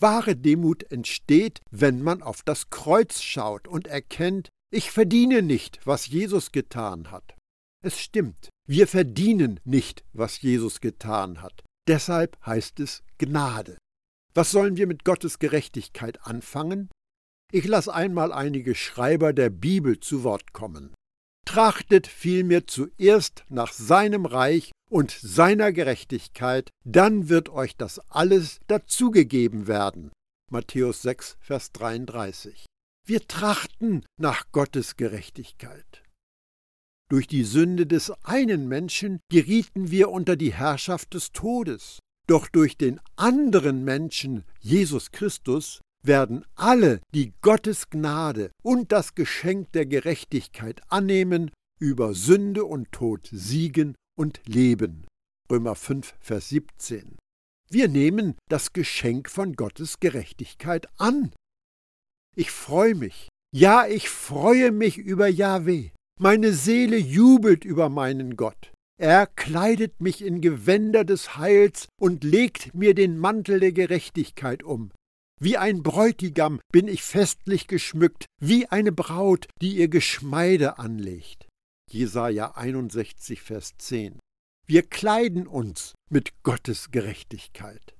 Wahre 0.00 0.34
Demut 0.34 0.90
entsteht, 0.90 1.60
wenn 1.70 2.02
man 2.02 2.22
auf 2.22 2.42
das 2.42 2.70
Kreuz 2.70 3.22
schaut 3.22 3.68
und 3.68 3.86
erkennt, 3.86 4.48
ich 4.72 4.90
verdiene 4.90 5.42
nicht, 5.42 5.80
was 5.84 6.08
Jesus 6.08 6.50
getan 6.50 7.10
hat. 7.12 7.36
Es 7.84 8.00
stimmt, 8.00 8.48
wir 8.66 8.88
verdienen 8.88 9.60
nicht, 9.64 10.04
was 10.14 10.40
Jesus 10.40 10.80
getan 10.80 11.42
hat. 11.42 11.62
Deshalb 11.86 12.38
heißt 12.46 12.80
es 12.80 13.02
Gnade. 13.18 13.76
Was 14.32 14.50
sollen 14.52 14.78
wir 14.78 14.86
mit 14.86 15.04
Gottes 15.04 15.38
Gerechtigkeit 15.38 16.26
anfangen? 16.26 16.88
Ich 17.52 17.66
lasse 17.66 17.92
einmal 17.92 18.32
einige 18.32 18.74
Schreiber 18.74 19.34
der 19.34 19.50
Bibel 19.50 20.00
zu 20.00 20.24
Wort 20.24 20.54
kommen. 20.54 20.94
Trachtet 21.46 22.06
vielmehr 22.06 22.66
zuerst 22.66 23.44
nach 23.50 23.74
seinem 23.74 24.24
Reich 24.24 24.72
und 24.90 25.10
seiner 25.10 25.70
Gerechtigkeit, 25.70 26.70
dann 26.86 27.28
wird 27.28 27.50
euch 27.50 27.76
das 27.76 27.98
alles 28.08 28.60
dazugegeben 28.66 29.66
werden. 29.66 30.10
Matthäus 30.50 31.02
6, 31.02 31.36
Vers 31.38 31.70
33. 31.72 32.64
Wir 33.06 33.28
trachten 33.28 34.06
nach 34.18 34.50
Gottes 34.52 34.96
Gerechtigkeit. 34.96 36.03
Durch 37.14 37.28
die 37.28 37.44
Sünde 37.44 37.86
des 37.86 38.10
einen 38.24 38.66
Menschen 38.66 39.20
gerieten 39.30 39.92
wir 39.92 40.10
unter 40.10 40.34
die 40.34 40.52
Herrschaft 40.52 41.14
des 41.14 41.30
Todes. 41.30 42.00
Doch 42.26 42.48
durch 42.48 42.76
den 42.76 42.98
anderen 43.14 43.84
Menschen, 43.84 44.42
Jesus 44.58 45.12
Christus, 45.12 45.80
werden 46.02 46.44
alle, 46.56 47.00
die 47.14 47.32
Gottes 47.40 47.88
Gnade 47.88 48.50
und 48.64 48.90
das 48.90 49.14
Geschenk 49.14 49.70
der 49.74 49.86
Gerechtigkeit 49.86 50.80
annehmen, 50.88 51.52
über 51.78 52.14
Sünde 52.14 52.64
und 52.64 52.90
Tod 52.90 53.28
siegen 53.30 53.94
und 54.18 54.40
leben. 54.46 55.06
Römer 55.48 55.76
5, 55.76 56.16
Vers 56.18 56.48
17. 56.48 57.14
Wir 57.70 57.86
nehmen 57.86 58.34
das 58.50 58.72
Geschenk 58.72 59.30
von 59.30 59.52
Gottes 59.52 60.00
Gerechtigkeit 60.00 60.88
an. 60.98 61.32
Ich 62.34 62.50
freue 62.50 62.96
mich, 62.96 63.28
ja, 63.54 63.86
ich 63.86 64.08
freue 64.08 64.72
mich 64.72 64.98
über 64.98 65.28
Jahweh. 65.28 65.90
Meine 66.20 66.52
Seele 66.52 66.96
jubelt 66.96 67.64
über 67.64 67.88
meinen 67.88 68.36
Gott. 68.36 68.72
Er 69.00 69.26
kleidet 69.26 70.00
mich 70.00 70.24
in 70.24 70.40
Gewänder 70.40 71.04
des 71.04 71.36
Heils 71.36 71.88
und 72.00 72.22
legt 72.22 72.72
mir 72.74 72.94
den 72.94 73.18
Mantel 73.18 73.58
der 73.58 73.72
Gerechtigkeit 73.72 74.62
um. 74.62 74.92
Wie 75.40 75.56
ein 75.56 75.82
Bräutigam 75.82 76.60
bin 76.72 76.86
ich 76.86 77.02
festlich 77.02 77.66
geschmückt, 77.66 78.26
wie 78.40 78.68
eine 78.68 78.92
Braut, 78.92 79.48
die 79.60 79.76
ihr 79.76 79.88
Geschmeide 79.88 80.78
anlegt. 80.78 81.48
Jesaja 81.90 82.52
61, 82.52 83.42
Vers 83.42 83.72
10. 83.78 84.20
Wir 84.66 84.82
kleiden 84.82 85.48
uns 85.48 85.94
mit 86.08 86.30
Gottes 86.44 86.92
Gerechtigkeit. 86.92 87.96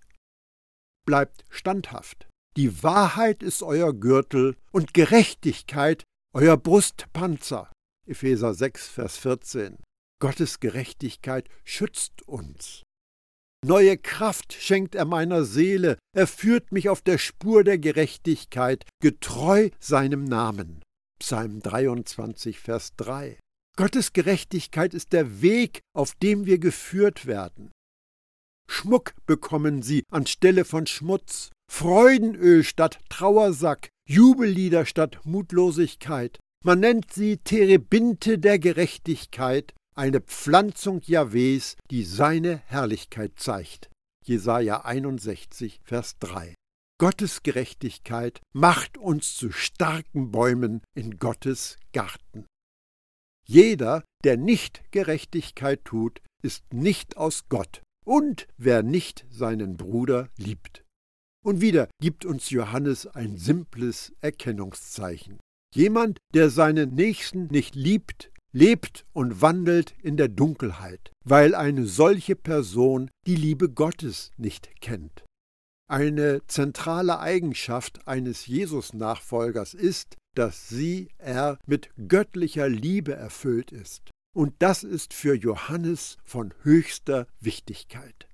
Bleibt 1.04 1.44
standhaft. 1.50 2.28
Die 2.56 2.84
Wahrheit 2.84 3.42
ist 3.42 3.64
euer 3.64 3.92
Gürtel 3.92 4.56
und 4.70 4.94
Gerechtigkeit 4.94 6.04
euer 6.32 6.56
Brustpanzer. 6.56 7.70
Epheser 8.06 8.54
6, 8.54 8.88
Vers 8.88 9.16
14. 9.16 9.78
Gottes 10.20 10.60
Gerechtigkeit 10.60 11.48
schützt 11.64 12.22
uns. 12.28 12.82
Neue 13.64 13.96
Kraft 13.96 14.52
schenkt 14.52 14.94
er 14.94 15.06
meiner 15.06 15.44
Seele, 15.44 15.96
er 16.14 16.26
führt 16.26 16.70
mich 16.70 16.90
auf 16.90 17.00
der 17.00 17.16
Spur 17.16 17.64
der 17.64 17.78
Gerechtigkeit, 17.78 18.84
getreu 19.00 19.70
seinem 19.80 20.24
Namen. 20.24 20.82
Psalm 21.18 21.60
23, 21.60 22.60
Vers 22.60 22.94
3. 22.96 23.38
Gottes 23.76 24.12
Gerechtigkeit 24.12 24.92
ist 24.92 25.14
der 25.14 25.40
Weg, 25.40 25.80
auf 25.96 26.14
dem 26.22 26.44
wir 26.44 26.58
geführt 26.58 27.26
werden. 27.26 27.72
Schmuck 28.68 29.14
bekommen 29.26 29.82
sie 29.82 30.04
anstelle 30.10 30.64
von 30.64 30.86
Schmutz, 30.86 31.50
Freudenöl 31.70 32.64
statt 32.64 32.98
Trauersack, 33.08 33.88
Jubellieder 34.06 34.84
statt 34.84 35.20
Mutlosigkeit. 35.24 36.38
Man 36.66 36.80
nennt 36.80 37.12
sie 37.12 37.36
Terebinte 37.36 38.38
der 38.38 38.58
Gerechtigkeit, 38.58 39.74
eine 39.94 40.22
Pflanzung 40.22 41.02
Jahwes, 41.02 41.76
die 41.90 42.04
seine 42.04 42.56
Herrlichkeit 42.56 43.32
zeigt. 43.36 43.90
Jesaja 44.24 44.80
61, 44.80 45.80
Vers 45.84 46.16
3. 46.20 46.54
Gottes 46.98 47.42
Gerechtigkeit 47.42 48.40
macht 48.54 48.96
uns 48.96 49.36
zu 49.36 49.52
starken 49.52 50.30
Bäumen 50.30 50.80
in 50.96 51.18
Gottes 51.18 51.76
Garten. 51.92 52.46
Jeder, 53.46 54.02
der 54.24 54.38
nicht 54.38 54.90
Gerechtigkeit 54.90 55.84
tut, 55.84 56.22
ist 56.42 56.72
nicht 56.72 57.18
aus 57.18 57.50
Gott, 57.50 57.82
und 58.06 58.46
wer 58.56 58.82
nicht 58.82 59.26
seinen 59.28 59.76
Bruder 59.76 60.30
liebt. 60.38 60.82
Und 61.44 61.60
wieder 61.60 61.90
gibt 62.00 62.24
uns 62.24 62.48
Johannes 62.48 63.06
ein 63.06 63.36
simples 63.36 64.14
Erkennungszeichen. 64.22 65.40
Jemand, 65.74 66.18
der 66.34 66.50
seinen 66.50 66.94
Nächsten 66.94 67.48
nicht 67.48 67.74
liebt, 67.74 68.30
lebt 68.52 69.04
und 69.12 69.42
wandelt 69.42 69.92
in 70.02 70.16
der 70.16 70.28
Dunkelheit, 70.28 71.10
weil 71.24 71.56
eine 71.56 71.86
solche 71.86 72.36
Person 72.36 73.10
die 73.26 73.34
Liebe 73.34 73.68
Gottes 73.68 74.30
nicht 74.36 74.80
kennt. 74.80 75.24
Eine 75.90 76.40
zentrale 76.46 77.18
Eigenschaft 77.18 78.06
eines 78.06 78.46
Jesus-Nachfolgers 78.46 79.74
ist, 79.74 80.16
dass 80.36 80.68
sie 80.68 81.08
er 81.18 81.58
mit 81.66 81.90
göttlicher 82.08 82.68
Liebe 82.68 83.14
erfüllt 83.14 83.72
ist. 83.72 84.10
Und 84.34 84.54
das 84.60 84.84
ist 84.84 85.12
für 85.12 85.34
Johannes 85.34 86.18
von 86.24 86.54
höchster 86.62 87.26
Wichtigkeit. 87.40 88.28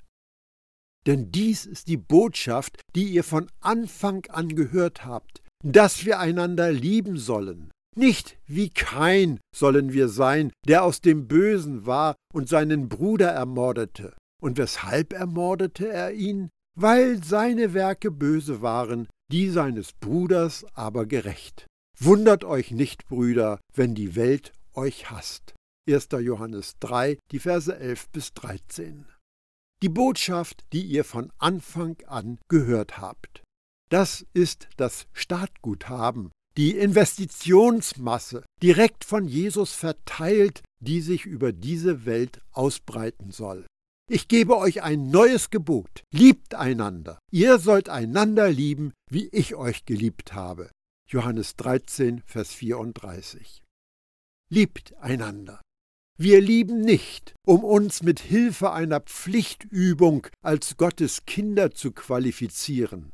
Denn 1.07 1.33
dies 1.33 1.65
ist 1.65 1.89
die 1.89 1.97
Botschaft, 1.97 2.81
die 2.95 3.05
ihr 3.05 3.25
von 3.25 3.51
Anfang 3.61 4.27
an 4.27 4.55
gehört 4.55 5.07
habt, 5.07 5.43
dass 5.65 6.05
wir 6.05 6.19
einander 6.19 6.73
lieben 6.73 7.17
sollen. 7.17 7.71
Nicht 7.97 8.39
wie 8.47 8.71
Kain 8.71 9.41
sollen 9.55 9.93
wir 9.93 10.09
sein, 10.09 10.53
der 10.67 10.85
aus 10.85 11.01
dem 11.01 11.27
Bösen 11.27 11.87
war 11.87 12.15
und 12.33 12.49
seinen 12.49 12.89
Bruder 12.89 13.31
ermordete. 13.31 14.15
Und 14.41 14.59
weshalb 14.59 15.13
ermordete 15.13 15.89
er 15.89 16.13
ihn? 16.13 16.49
Weil 16.79 17.23
seine 17.23 17.75
Werke 17.75 18.11
böse 18.11 18.63
waren, 18.63 19.09
die 19.31 19.51
seines 19.51 19.93
Bruders 19.93 20.65
aber 20.75 21.05
gerecht. 21.07 21.67
Wundert 21.99 22.45
euch 22.45 22.71
nicht, 22.71 23.07
Brüder, 23.07 23.59
wenn 23.75 23.95
die 23.95 24.17
Welt 24.17 24.53
euch 24.75 25.11
hasst. 25.11 25.55
1. 25.89 26.09
Johannes 26.21 26.77
3, 26.81 27.19
die 27.33 27.39
Verse 27.41 27.77
11 27.77 28.09
bis 28.11 28.33
13. 28.35 29.07
Die 29.83 29.89
Botschaft, 29.89 30.65
die 30.73 30.83
ihr 30.83 31.05
von 31.05 31.33
Anfang 31.39 31.97
an 32.07 32.39
gehört 32.49 32.99
habt. 32.99 33.43
Das 33.91 34.25
ist 34.35 34.69
das 34.77 35.07
Startguthaben, 35.13 36.31
die 36.57 36.77
Investitionsmasse 36.77 38.45
direkt 38.63 39.05
von 39.05 39.27
Jesus 39.27 39.73
verteilt, 39.73 40.63
die 40.81 41.01
sich 41.01 41.27
über 41.27 41.53
diese 41.53 42.07
Welt 42.07 42.41
ausbreiten 42.53 43.33
soll. 43.33 43.67
Ich 44.09 44.29
gebe 44.29 44.57
euch 44.57 44.83
ein 44.83 45.11
neues 45.11 45.51
Gebot. 45.51 46.03
Liebt 46.13 46.55
einander. 46.55 47.19
Ihr 47.33 47.59
sollt 47.59 47.89
einander 47.89 48.51
lieben, 48.51 48.93
wie 49.11 49.29
ich 49.29 49.55
euch 49.55 49.85
geliebt 49.85 50.35
habe. 50.35 50.71
Johannes 51.09 51.57
13, 51.57 52.23
Vers 52.27 52.53
34. 52.55 53.63
Liebt 54.53 54.97
einander. 54.99 55.61
Wir 56.17 56.41
lieben 56.41 56.81
nicht, 56.81 57.35
um 57.47 57.65
uns 57.65 58.03
mit 58.03 58.21
Hilfe 58.21 58.73
einer 58.73 59.01
Pflichtübung 59.01 60.27
als 60.45 60.77
Gottes 60.77 61.25
Kinder 61.25 61.71
zu 61.71 61.93
qualifizieren. 61.93 63.13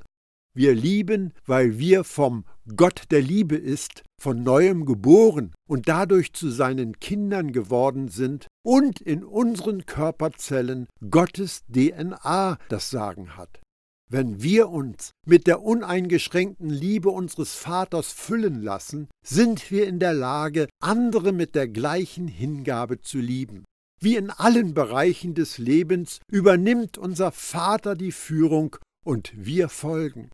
Wir 0.57 0.75
lieben, 0.75 1.35
weil 1.45 1.79
wir 1.79 2.03
vom 2.03 2.47
Gott 2.75 3.03
der 3.11 3.21
Liebe 3.21 3.57
ist, 3.57 4.05
von 4.19 4.43
neuem 4.43 4.87
geboren 4.87 5.53
und 5.69 5.87
dadurch 5.87 6.33
zu 6.33 6.49
seinen 6.49 6.99
Kindern 6.99 7.53
geworden 7.53 8.09
sind 8.09 8.47
und 8.65 9.03
in 9.03 9.23
unseren 9.23 9.85
Körperzellen 9.85 10.87
Gottes 11.11 11.63
DNA 11.69 12.57
das 12.71 12.89
Sagen 12.89 13.37
hat. 13.37 13.61
Wenn 14.09 14.43
wir 14.43 14.71
uns 14.71 15.11
mit 15.27 15.47
der 15.47 15.61
uneingeschränkten 15.61 16.71
Liebe 16.71 17.11
unseres 17.11 17.55
Vaters 17.55 18.13
füllen 18.13 18.63
lassen, 18.63 19.09
sind 19.23 19.71
wir 19.71 19.87
in 19.87 19.99
der 19.99 20.15
Lage, 20.15 20.69
andere 20.81 21.33
mit 21.33 21.55
der 21.55 21.69
gleichen 21.69 22.29
Hingabe 22.29 23.03
zu 23.03 23.19
lieben. 23.19 23.65
Wie 24.01 24.17
in 24.17 24.31
allen 24.31 24.73
Bereichen 24.73 25.35
des 25.35 25.59
Lebens 25.59 26.21
übernimmt 26.31 26.97
unser 26.97 27.31
Vater 27.31 27.95
die 27.95 28.13
Führung 28.13 28.77
und 29.05 29.33
wir 29.37 29.69
folgen. 29.69 30.31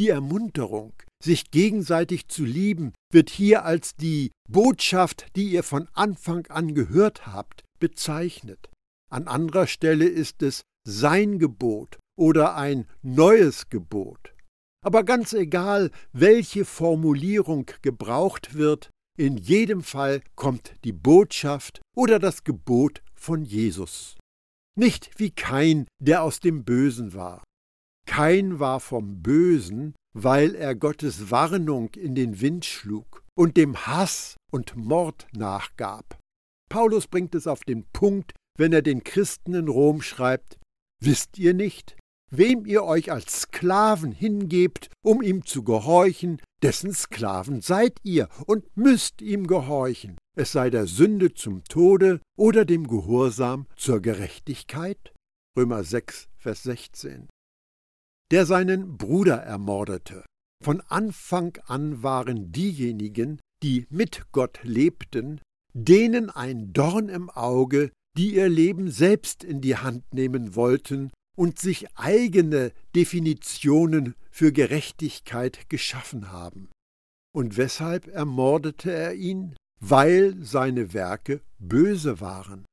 Die 0.00 0.08
Ermunterung, 0.08 0.94
sich 1.22 1.50
gegenseitig 1.50 2.26
zu 2.28 2.46
lieben, 2.46 2.94
wird 3.12 3.28
hier 3.28 3.66
als 3.66 3.96
die 3.96 4.30
Botschaft, 4.48 5.26
die 5.36 5.50
ihr 5.50 5.62
von 5.62 5.88
Anfang 5.92 6.46
an 6.46 6.74
gehört 6.74 7.26
habt, 7.26 7.64
bezeichnet. 7.80 8.70
An 9.12 9.28
anderer 9.28 9.66
Stelle 9.66 10.06
ist 10.06 10.40
es 10.40 10.62
sein 10.88 11.38
Gebot 11.38 11.98
oder 12.18 12.56
ein 12.56 12.86
neues 13.02 13.68
Gebot. 13.68 14.32
Aber 14.82 15.04
ganz 15.04 15.34
egal, 15.34 15.90
welche 16.14 16.64
Formulierung 16.64 17.70
gebraucht 17.82 18.54
wird, 18.54 18.88
in 19.18 19.36
jedem 19.36 19.82
Fall 19.82 20.22
kommt 20.34 20.76
die 20.82 20.94
Botschaft 20.94 21.82
oder 21.94 22.18
das 22.18 22.42
Gebot 22.44 23.02
von 23.14 23.44
Jesus. 23.44 24.16
Nicht 24.78 25.10
wie 25.18 25.30
Kain, 25.30 25.86
der 26.00 26.22
aus 26.22 26.40
dem 26.40 26.64
Bösen 26.64 27.12
war. 27.12 27.44
Kain 28.10 28.58
war 28.58 28.80
vom 28.80 29.22
Bösen, 29.22 29.94
weil 30.14 30.56
er 30.56 30.74
Gottes 30.74 31.30
Warnung 31.30 31.90
in 31.94 32.16
den 32.16 32.40
Wind 32.40 32.64
schlug 32.64 33.22
und 33.36 33.56
dem 33.56 33.86
Hass 33.86 34.34
und 34.50 34.74
Mord 34.74 35.28
nachgab. 35.32 36.18
Paulus 36.68 37.06
bringt 37.06 37.36
es 37.36 37.46
auf 37.46 37.60
den 37.60 37.84
Punkt, 37.92 38.32
wenn 38.58 38.72
er 38.72 38.82
den 38.82 39.04
Christen 39.04 39.54
in 39.54 39.68
Rom 39.68 40.02
schreibt, 40.02 40.58
Wisst 41.00 41.38
ihr 41.38 41.54
nicht, 41.54 41.96
wem 42.32 42.66
ihr 42.66 42.82
euch 42.82 43.12
als 43.12 43.42
Sklaven 43.42 44.10
hingebt, 44.10 44.90
um 45.04 45.22
ihm 45.22 45.46
zu 45.46 45.62
gehorchen, 45.62 46.42
dessen 46.64 46.92
Sklaven 46.92 47.60
seid 47.60 47.96
ihr 48.02 48.28
und 48.44 48.76
müsst 48.76 49.22
ihm 49.22 49.46
gehorchen, 49.46 50.18
es 50.36 50.50
sei 50.50 50.68
der 50.68 50.88
Sünde 50.88 51.32
zum 51.32 51.62
Tode 51.62 52.20
oder 52.36 52.64
dem 52.64 52.88
Gehorsam 52.88 53.68
zur 53.76 54.00
Gerechtigkeit? 54.00 55.12
Römer 55.56 55.84
6, 55.84 56.28
Vers 56.38 56.64
16 56.64 57.28
der 58.30 58.46
seinen 58.46 58.96
Bruder 58.96 59.36
ermordete. 59.36 60.24
Von 60.62 60.80
Anfang 60.82 61.56
an 61.66 62.02
waren 62.02 62.52
diejenigen, 62.52 63.40
die 63.62 63.86
mit 63.90 64.26
Gott 64.32 64.60
lebten, 64.62 65.40
denen 65.72 66.30
ein 66.30 66.72
Dorn 66.72 67.08
im 67.08 67.30
Auge, 67.30 67.90
die 68.16 68.34
ihr 68.34 68.48
Leben 68.48 68.90
selbst 68.90 69.44
in 69.44 69.60
die 69.60 69.76
Hand 69.76 70.12
nehmen 70.12 70.54
wollten 70.54 71.10
und 71.36 71.58
sich 71.58 71.86
eigene 71.96 72.72
Definitionen 72.94 74.14
für 74.30 74.52
Gerechtigkeit 74.52 75.68
geschaffen 75.70 76.30
haben. 76.30 76.68
Und 77.32 77.56
weshalb 77.56 78.08
ermordete 78.08 78.92
er 78.92 79.14
ihn? 79.14 79.56
Weil 79.82 80.36
seine 80.42 80.92
Werke 80.92 81.40
böse 81.58 82.20
waren. 82.20 82.66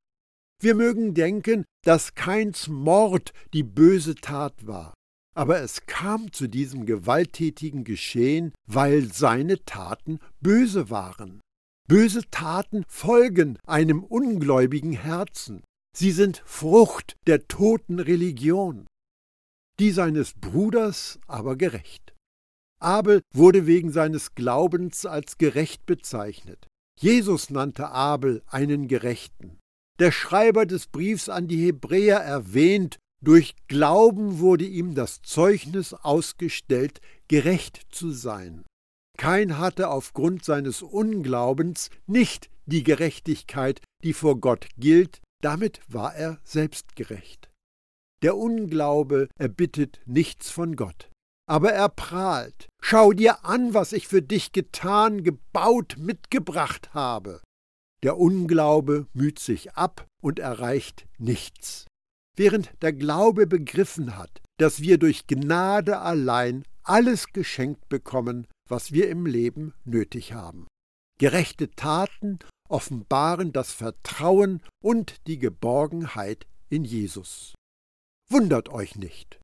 Wir 0.60 0.76
mögen 0.76 1.14
denken, 1.14 1.64
dass 1.86 2.16
Keins 2.16 2.68
Mord 2.68 3.32
die 3.54 3.64
böse 3.64 4.16
Tat 4.16 4.66
war, 4.66 4.94
aber 5.38 5.62
es 5.62 5.86
kam 5.86 6.34
zu 6.34 6.48
diesem 6.48 6.88
gewalttätigen 6.88 7.84
Geschehen, 7.84 8.54
weil 8.66 9.14
seine 9.14 9.64
Taten 9.66 10.20
böse 10.42 10.90
waren. 10.90 11.42
Böse 11.88 12.24
Taten 12.32 12.84
folgen 12.88 13.60
einem 13.68 14.04
ungläubigen 14.04 14.94
Herzen. 14.94 15.64
Sie 15.96 16.12
sind 16.12 16.42
Frucht 16.44 17.16
der 17.28 17.48
toten 17.48 18.00
Religion. 18.00 18.88
Die 19.80 19.92
seines 19.92 20.34
Bruders 20.34 21.20
aber 21.28 21.56
gerecht. 21.56 22.16
Abel 22.82 23.22
wurde 23.32 23.68
wegen 23.68 23.92
seines 23.92 24.34
Glaubens 24.34 25.06
als 25.06 25.38
gerecht 25.38 25.86
bezeichnet. 25.86 26.66
Jesus 27.00 27.52
nannte 27.52 27.90
Abel 27.90 28.42
einen 28.48 28.88
Gerechten. 28.88 29.60
Der 30.00 30.12
Schreiber 30.12 30.66
des 30.66 30.88
Briefs 30.88 31.30
an 31.30 31.48
die 31.48 31.64
Hebräer 31.64 32.18
erwähnt, 32.18 32.98
durch 33.24 33.56
Glauben 33.68 34.40
wurde 34.40 34.66
ihm 34.66 34.96
das 34.96 35.22
Zeugnis 35.22 35.94
ausgestellt, 35.94 37.02
gerecht 37.28 37.82
zu 37.90 38.12
sein. 38.12 38.66
Kein 39.18 39.58
hatte 39.58 39.90
aufgrund 39.90 40.46
seines 40.46 40.82
Unglaubens 40.82 41.90
nicht 42.06 42.50
die 42.68 42.84
Gerechtigkeit, 42.84 43.82
die 44.04 44.14
vor 44.14 44.40
Gott 44.40 44.68
gilt, 44.78 45.22
damit 45.42 45.82
war 45.88 46.16
er 46.16 46.40
selbstgerecht. 46.44 47.50
Der 48.22 48.38
Unglaube 48.38 49.30
erbittet 49.38 50.00
nichts 50.06 50.50
von 50.50 50.76
Gott, 50.76 51.10
aber 51.48 51.72
er 51.72 51.90
prahlt. 51.90 52.68
Schau 52.82 53.14
dir 53.14 53.46
an, 53.46 53.74
was 53.74 53.94
ich 53.94 54.08
für 54.08 54.22
dich 54.22 54.52
getan, 54.52 55.24
gebaut, 55.24 55.96
mitgebracht 55.98 56.94
habe. 56.94 57.42
Der 58.04 58.18
Unglaube 58.18 59.08
müht 59.14 59.40
sich 59.40 59.74
ab 59.74 60.06
und 60.22 60.40
erreicht 60.40 61.08
nichts. 61.18 61.86
Während 62.38 62.72
der 62.82 62.94
Glaube 62.94 63.48
begriffen 63.48 64.16
hat, 64.16 64.42
dass 64.58 64.82
wir 64.82 64.98
durch 64.98 65.28
Gnade 65.28 66.00
allein 66.00 66.64
alles 66.84 67.34
geschenkt 67.34 67.90
bekommen, 67.90 68.48
was 68.70 68.92
wir 68.92 69.10
im 69.10 69.26
Leben 69.26 69.74
nötig 69.84 70.34
haben. 70.34 70.68
Gerechte 71.20 71.72
Taten 71.72 72.40
offenbaren 72.70 73.52
das 73.54 73.72
Vertrauen 73.72 74.62
und 74.84 75.16
die 75.28 75.40
Geborgenheit 75.40 76.46
in 76.70 76.84
Jesus. 76.84 77.56
Wundert 78.30 78.70
euch 78.70 78.96
nicht. 78.96 79.40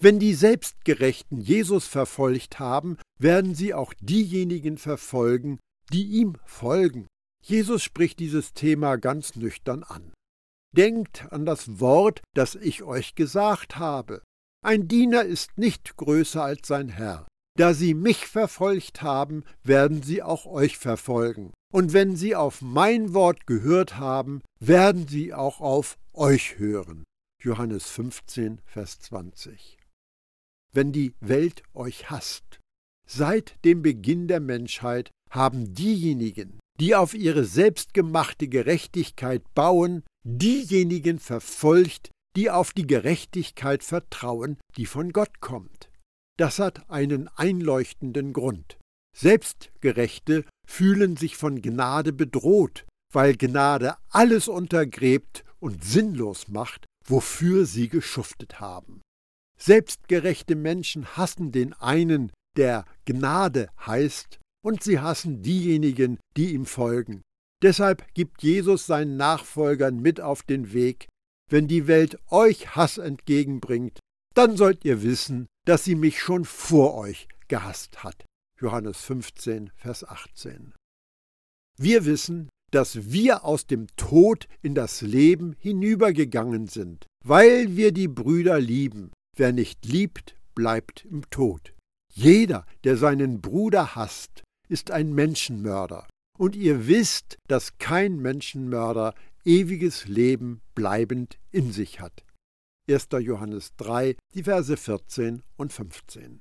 Wenn 0.00 0.18
die 0.20 0.34
Selbstgerechten 0.34 1.40
Jesus 1.40 1.86
verfolgt 1.86 2.60
haben, 2.60 2.98
werden 3.18 3.54
sie 3.54 3.74
auch 3.74 3.92
diejenigen 4.00 4.78
verfolgen, 4.78 5.58
die 5.92 6.04
ihm 6.04 6.36
folgen. 6.46 7.08
Jesus 7.42 7.82
spricht 7.82 8.20
dieses 8.20 8.52
Thema 8.52 8.96
ganz 8.96 9.34
nüchtern 9.34 9.82
an. 9.82 10.12
Denkt 10.76 11.30
an 11.32 11.46
das 11.46 11.80
Wort, 11.80 12.20
das 12.34 12.54
ich 12.54 12.82
euch 12.82 13.14
gesagt 13.14 13.78
habe. 13.78 14.22
Ein 14.64 14.88
Diener 14.88 15.22
ist 15.22 15.56
nicht 15.56 15.96
größer 15.96 16.42
als 16.42 16.68
sein 16.68 16.88
Herr. 16.88 17.26
Da 17.56 17.74
sie 17.74 17.94
mich 17.94 18.26
verfolgt 18.26 19.02
haben, 19.02 19.44
werden 19.64 20.02
sie 20.02 20.22
auch 20.22 20.46
euch 20.46 20.78
verfolgen. 20.78 21.52
Und 21.72 21.92
wenn 21.92 22.16
sie 22.16 22.36
auf 22.36 22.62
mein 22.62 23.14
Wort 23.14 23.46
gehört 23.46 23.98
haben, 23.98 24.42
werden 24.60 25.08
sie 25.08 25.34
auch 25.34 25.60
auf 25.60 25.98
euch 26.12 26.58
hören. 26.58 27.04
Johannes 27.42 27.88
15, 27.90 28.60
Vers 28.64 29.00
20. 29.00 29.78
Wenn 30.72 30.92
die 30.92 31.14
Welt 31.20 31.62
euch 31.74 32.10
hasst, 32.10 32.60
seit 33.08 33.56
dem 33.64 33.82
Beginn 33.82 34.28
der 34.28 34.40
Menschheit 34.40 35.10
haben 35.30 35.74
diejenigen, 35.74 36.58
die 36.78 36.94
auf 36.94 37.14
ihre 37.14 37.44
selbstgemachte 37.44 38.48
Gerechtigkeit 38.48 39.42
bauen, 39.54 40.04
diejenigen 40.24 41.18
verfolgt, 41.18 42.10
die 42.36 42.50
auf 42.50 42.72
die 42.72 42.86
Gerechtigkeit 42.86 43.82
vertrauen, 43.82 44.58
die 44.76 44.86
von 44.86 45.12
Gott 45.12 45.40
kommt. 45.40 45.90
Das 46.38 46.58
hat 46.58 46.88
einen 46.88 47.28
einleuchtenden 47.28 48.32
Grund. 48.32 48.78
Selbstgerechte 49.16 50.44
fühlen 50.68 51.16
sich 51.16 51.36
von 51.36 51.60
Gnade 51.60 52.12
bedroht, 52.12 52.86
weil 53.12 53.36
Gnade 53.36 53.96
alles 54.10 54.46
untergräbt 54.46 55.44
und 55.58 55.82
sinnlos 55.82 56.48
macht, 56.48 56.84
wofür 57.06 57.66
sie 57.66 57.88
geschuftet 57.88 58.60
haben. 58.60 59.00
Selbstgerechte 59.58 60.54
Menschen 60.54 61.16
hassen 61.16 61.50
den 61.50 61.72
einen, 61.72 62.30
der 62.56 62.84
Gnade 63.04 63.68
heißt, 63.84 64.38
und 64.64 64.84
sie 64.84 65.00
hassen 65.00 65.42
diejenigen, 65.42 66.18
die 66.36 66.52
ihm 66.52 66.66
folgen. 66.66 67.22
Deshalb 67.62 68.06
gibt 68.14 68.42
Jesus 68.42 68.86
seinen 68.86 69.16
Nachfolgern 69.16 70.00
mit 70.00 70.20
auf 70.20 70.42
den 70.42 70.72
Weg, 70.72 71.08
wenn 71.50 71.66
die 71.66 71.86
Welt 71.86 72.18
euch 72.30 72.76
Hass 72.76 72.98
entgegenbringt, 72.98 73.98
dann 74.34 74.56
sollt 74.56 74.84
ihr 74.84 75.02
wissen, 75.02 75.46
dass 75.66 75.84
sie 75.84 75.94
mich 75.94 76.20
schon 76.20 76.44
vor 76.44 76.94
euch 76.94 77.26
gehasst 77.48 78.04
hat. 78.04 78.24
Johannes 78.60 79.00
15, 79.00 79.70
Vers 79.76 80.04
18. 80.04 80.74
Wir 81.78 82.04
wissen, 82.04 82.48
dass 82.70 83.10
wir 83.10 83.44
aus 83.44 83.66
dem 83.66 83.86
Tod 83.96 84.46
in 84.62 84.74
das 84.74 85.00
Leben 85.00 85.54
hinübergegangen 85.58 86.66
sind, 86.66 87.06
weil 87.24 87.76
wir 87.76 87.92
die 87.92 88.08
Brüder 88.08 88.60
lieben. 88.60 89.12
Wer 89.36 89.52
nicht 89.52 89.86
liebt, 89.86 90.36
bleibt 90.54 91.04
im 91.04 91.28
Tod. 91.30 91.72
Jeder, 92.12 92.66
der 92.84 92.96
seinen 92.96 93.40
Bruder 93.40 93.94
hasst, 93.94 94.42
ist 94.68 94.90
ein 94.90 95.14
Menschenmörder. 95.14 96.06
Und 96.38 96.54
ihr 96.54 96.86
wisst, 96.86 97.36
dass 97.48 97.78
kein 97.78 98.18
Menschenmörder 98.18 99.14
ewiges 99.44 100.06
Leben 100.06 100.60
bleibend 100.74 101.38
in 101.50 101.72
sich 101.72 102.00
hat. 102.00 102.24
1. 102.88 103.08
Johannes 103.20 103.72
3, 103.76 104.16
die 104.34 104.44
Verse 104.44 104.76
14 104.76 105.42
und 105.56 105.72
15. 105.72 106.40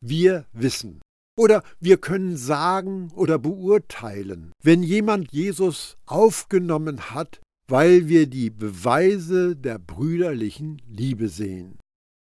Wir 0.00 0.46
wissen 0.52 1.02
oder 1.38 1.62
wir 1.80 1.98
können 1.98 2.36
sagen 2.36 3.10
oder 3.14 3.38
beurteilen, 3.38 4.52
wenn 4.62 4.82
jemand 4.82 5.32
Jesus 5.32 5.96
aufgenommen 6.06 7.10
hat, 7.10 7.40
weil 7.68 8.08
wir 8.08 8.26
die 8.26 8.50
Beweise 8.50 9.56
der 9.56 9.78
brüderlichen 9.78 10.82
Liebe 10.86 11.28
sehen. 11.28 11.78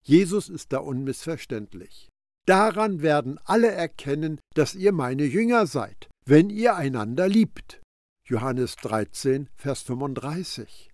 Jesus 0.04 0.48
ist 0.48 0.72
da 0.72 0.78
unmissverständlich. 0.78 2.08
Daran 2.46 3.02
werden 3.02 3.38
alle 3.44 3.70
erkennen, 3.70 4.40
dass 4.54 4.74
ihr 4.74 4.92
meine 4.92 5.24
Jünger 5.24 5.66
seid, 5.66 6.08
wenn 6.24 6.50
ihr 6.50 6.76
einander 6.76 7.28
liebt. 7.28 7.80
Johannes 8.28 8.76
13, 8.76 9.48
Vers 9.56 9.82
35. 9.82 10.90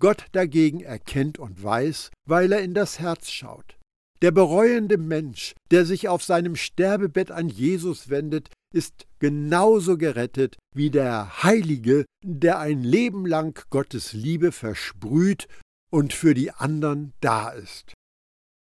Gott 0.00 0.26
dagegen 0.32 0.80
erkennt 0.80 1.38
und 1.38 1.62
weiß, 1.62 2.10
weil 2.26 2.52
er 2.52 2.62
in 2.62 2.74
das 2.74 3.00
Herz 3.00 3.30
schaut. 3.30 3.76
Der 4.22 4.30
bereuende 4.30 4.98
Mensch, 4.98 5.54
der 5.70 5.86
sich 5.86 6.08
auf 6.08 6.22
seinem 6.22 6.54
Sterbebett 6.54 7.30
an 7.30 7.48
Jesus 7.48 8.10
wendet, 8.10 8.50
ist 8.72 9.06
genauso 9.18 9.96
gerettet 9.96 10.56
wie 10.74 10.90
der 10.90 11.42
Heilige, 11.42 12.04
der 12.22 12.58
ein 12.58 12.82
Leben 12.82 13.26
lang 13.26 13.60
Gottes 13.70 14.12
Liebe 14.12 14.52
versprüht 14.52 15.48
und 15.90 16.12
für 16.12 16.34
die 16.34 16.52
anderen 16.52 17.12
da 17.20 17.50
ist. 17.50 17.94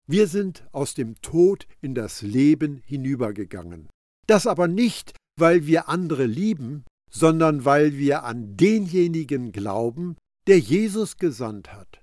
Wir 0.07 0.27
sind 0.27 0.65
aus 0.71 0.95
dem 0.95 1.21
Tod 1.21 1.67
in 1.81 1.93
das 1.93 2.21
Leben 2.21 2.81
hinübergegangen. 2.85 3.89
Das 4.27 4.47
aber 4.47 4.67
nicht, 4.67 5.13
weil 5.39 5.65
wir 5.65 5.89
andere 5.89 6.25
lieben, 6.25 6.83
sondern 7.11 7.65
weil 7.65 7.97
wir 7.97 8.23
an 8.23 8.55
denjenigen 8.55 9.51
glauben, 9.51 10.15
der 10.47 10.59
Jesus 10.59 11.17
gesandt 11.17 11.73
hat. 11.73 12.01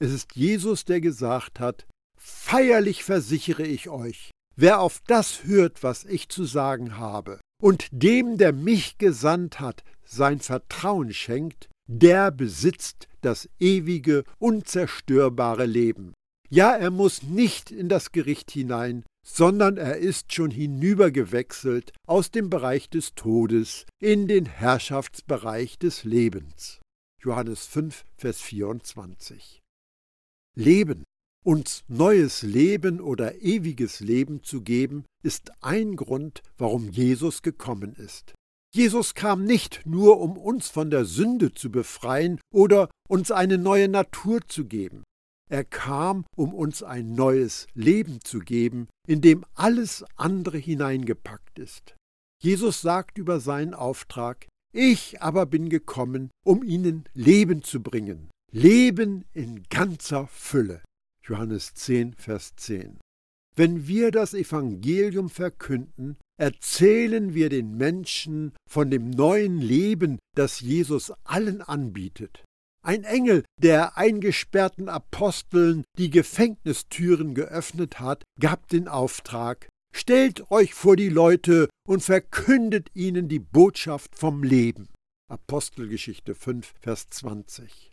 Es 0.00 0.12
ist 0.12 0.34
Jesus, 0.34 0.84
der 0.84 1.00
gesagt 1.00 1.60
hat, 1.60 1.86
Feierlich 2.22 3.02
versichere 3.02 3.66
ich 3.66 3.88
euch, 3.88 4.30
wer 4.54 4.80
auf 4.80 5.00
das 5.06 5.44
hört, 5.44 5.82
was 5.82 6.04
ich 6.04 6.28
zu 6.28 6.44
sagen 6.44 6.98
habe, 6.98 7.40
und 7.62 7.88
dem, 7.92 8.36
der 8.36 8.52
mich 8.52 8.98
gesandt 8.98 9.58
hat, 9.58 9.82
sein 10.04 10.40
Vertrauen 10.40 11.12
schenkt, 11.14 11.68
der 11.88 12.30
besitzt 12.30 13.08
das 13.22 13.48
ewige, 13.58 14.24
unzerstörbare 14.38 15.66
Leben. 15.66 16.12
Ja, 16.52 16.74
er 16.74 16.90
muss 16.90 17.22
nicht 17.22 17.70
in 17.70 17.88
das 17.88 18.10
Gericht 18.10 18.50
hinein, 18.50 19.04
sondern 19.24 19.76
er 19.76 19.98
ist 19.98 20.32
schon 20.34 20.50
hinübergewechselt 20.50 21.92
aus 22.08 22.32
dem 22.32 22.50
Bereich 22.50 22.90
des 22.90 23.14
Todes 23.14 23.86
in 24.00 24.26
den 24.26 24.46
Herrschaftsbereich 24.46 25.78
des 25.78 26.02
Lebens. 26.02 26.80
Johannes 27.22 27.66
5, 27.66 28.04
Vers 28.16 28.40
24. 28.40 29.60
Leben, 30.56 31.04
uns 31.44 31.84
neues 31.86 32.42
Leben 32.42 33.00
oder 33.00 33.40
ewiges 33.42 34.00
Leben 34.00 34.42
zu 34.42 34.62
geben, 34.62 35.04
ist 35.22 35.52
ein 35.62 35.94
Grund, 35.94 36.42
warum 36.58 36.88
Jesus 36.88 37.42
gekommen 37.42 37.94
ist. 37.94 38.34
Jesus 38.74 39.14
kam 39.14 39.44
nicht 39.44 39.82
nur, 39.84 40.20
um 40.20 40.36
uns 40.36 40.68
von 40.68 40.90
der 40.90 41.04
Sünde 41.04 41.54
zu 41.54 41.70
befreien 41.70 42.40
oder 42.52 42.90
uns 43.08 43.30
eine 43.30 43.58
neue 43.58 43.88
Natur 43.88 44.40
zu 44.48 44.64
geben. 44.64 45.04
Er 45.50 45.64
kam, 45.64 46.24
um 46.36 46.54
uns 46.54 46.84
ein 46.84 47.14
neues 47.14 47.66
Leben 47.74 48.20
zu 48.20 48.38
geben, 48.38 48.88
in 49.08 49.20
dem 49.20 49.44
alles 49.54 50.04
andere 50.16 50.58
hineingepackt 50.58 51.58
ist. 51.58 51.96
Jesus 52.40 52.80
sagt 52.80 53.18
über 53.18 53.40
seinen 53.40 53.74
Auftrag, 53.74 54.46
Ich 54.72 55.20
aber 55.20 55.46
bin 55.46 55.68
gekommen, 55.68 56.30
um 56.46 56.62
ihnen 56.62 57.04
Leben 57.14 57.62
zu 57.62 57.82
bringen, 57.82 58.30
Leben 58.52 59.24
in 59.32 59.64
ganzer 59.68 60.28
Fülle. 60.28 60.82
Johannes 61.24 61.74
10, 61.74 62.14
Vers 62.14 62.54
10. 62.56 63.00
Wenn 63.56 63.88
wir 63.88 64.12
das 64.12 64.34
Evangelium 64.34 65.28
verkünden, 65.28 66.16
erzählen 66.38 67.34
wir 67.34 67.48
den 67.48 67.76
Menschen 67.76 68.52
von 68.68 68.90
dem 68.90 69.10
neuen 69.10 69.58
Leben, 69.58 70.20
das 70.36 70.60
Jesus 70.60 71.12
allen 71.24 71.60
anbietet. 71.60 72.44
Ein 72.82 73.04
Engel, 73.04 73.44
der 73.58 73.98
eingesperrten 73.98 74.88
Aposteln 74.88 75.84
die 75.98 76.08
Gefängnistüren 76.08 77.34
geöffnet 77.34 78.00
hat, 78.00 78.24
gab 78.40 78.68
den 78.68 78.88
Auftrag, 78.88 79.68
stellt 79.94 80.50
euch 80.50 80.72
vor 80.72 80.96
die 80.96 81.10
Leute 81.10 81.68
und 81.86 82.02
verkündet 82.02 82.88
ihnen 82.94 83.28
die 83.28 83.38
Botschaft 83.38 84.16
vom 84.16 84.42
Leben. 84.42 84.88
Apostelgeschichte 85.30 86.34
5, 86.34 86.72
Vers 86.80 87.08
20. 87.10 87.92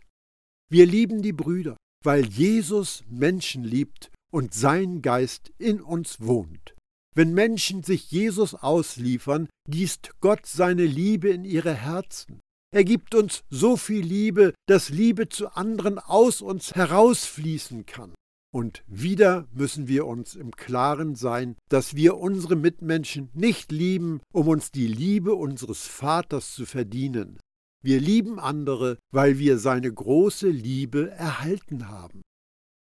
Wir 0.70 0.86
lieben 0.86 1.20
die 1.20 1.34
Brüder, 1.34 1.76
weil 2.02 2.24
Jesus 2.24 3.04
Menschen 3.10 3.64
liebt 3.64 4.10
und 4.32 4.54
sein 4.54 5.02
Geist 5.02 5.52
in 5.58 5.82
uns 5.82 6.20
wohnt. 6.20 6.74
Wenn 7.14 7.34
Menschen 7.34 7.82
sich 7.82 8.10
Jesus 8.10 8.54
ausliefern, 8.54 9.48
gießt 9.68 10.12
Gott 10.20 10.46
seine 10.46 10.84
Liebe 10.84 11.28
in 11.28 11.44
ihre 11.44 11.74
Herzen. 11.74 12.40
Er 12.70 12.84
gibt 12.84 13.14
uns 13.14 13.44
so 13.48 13.76
viel 13.76 14.04
Liebe, 14.04 14.52
dass 14.66 14.90
Liebe 14.90 15.28
zu 15.28 15.48
anderen 15.56 15.98
aus 15.98 16.42
uns 16.42 16.74
herausfließen 16.74 17.86
kann. 17.86 18.14
Und 18.54 18.82
wieder 18.86 19.46
müssen 19.52 19.88
wir 19.88 20.06
uns 20.06 20.34
im 20.34 20.52
Klaren 20.52 21.14
sein, 21.14 21.56
dass 21.70 21.96
wir 21.96 22.16
unsere 22.16 22.56
Mitmenschen 22.56 23.30
nicht 23.34 23.72
lieben, 23.72 24.20
um 24.32 24.48
uns 24.48 24.70
die 24.70 24.86
Liebe 24.86 25.34
unseres 25.34 25.86
Vaters 25.86 26.54
zu 26.54 26.64
verdienen. 26.64 27.38
Wir 27.82 28.00
lieben 28.00 28.38
andere, 28.38 28.98
weil 29.12 29.38
wir 29.38 29.58
seine 29.58 29.92
große 29.92 30.48
Liebe 30.48 31.10
erhalten 31.10 31.88
haben. 31.88 32.22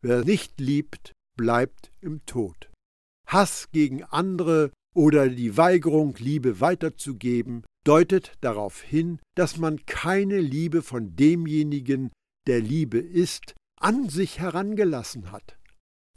Wer 0.03 0.25
nicht 0.25 0.61
liebt, 0.61 1.13
bleibt 1.37 1.91
im 2.01 2.25
Tod. 2.27 2.71
Hass 3.27 3.69
gegen 3.73 4.05
andere 4.05 4.71
oder 4.97 5.29
die 5.29 5.59
Weigerung, 5.59 6.15
Liebe 6.19 6.61
weiterzugeben, 6.61 7.65
deutet 7.85 8.33
darauf 8.41 8.81
hin, 8.81 9.21
dass 9.37 9.59
man 9.59 9.85
keine 9.85 10.41
Liebe 10.41 10.81
von 10.83 11.15
demjenigen, 11.15 12.11
der 12.47 12.61
Liebe 12.61 12.99
ist, 12.99 13.55
an 13.79 14.09
sich 14.09 14.39
herangelassen 14.39 15.31
hat. 15.31 15.59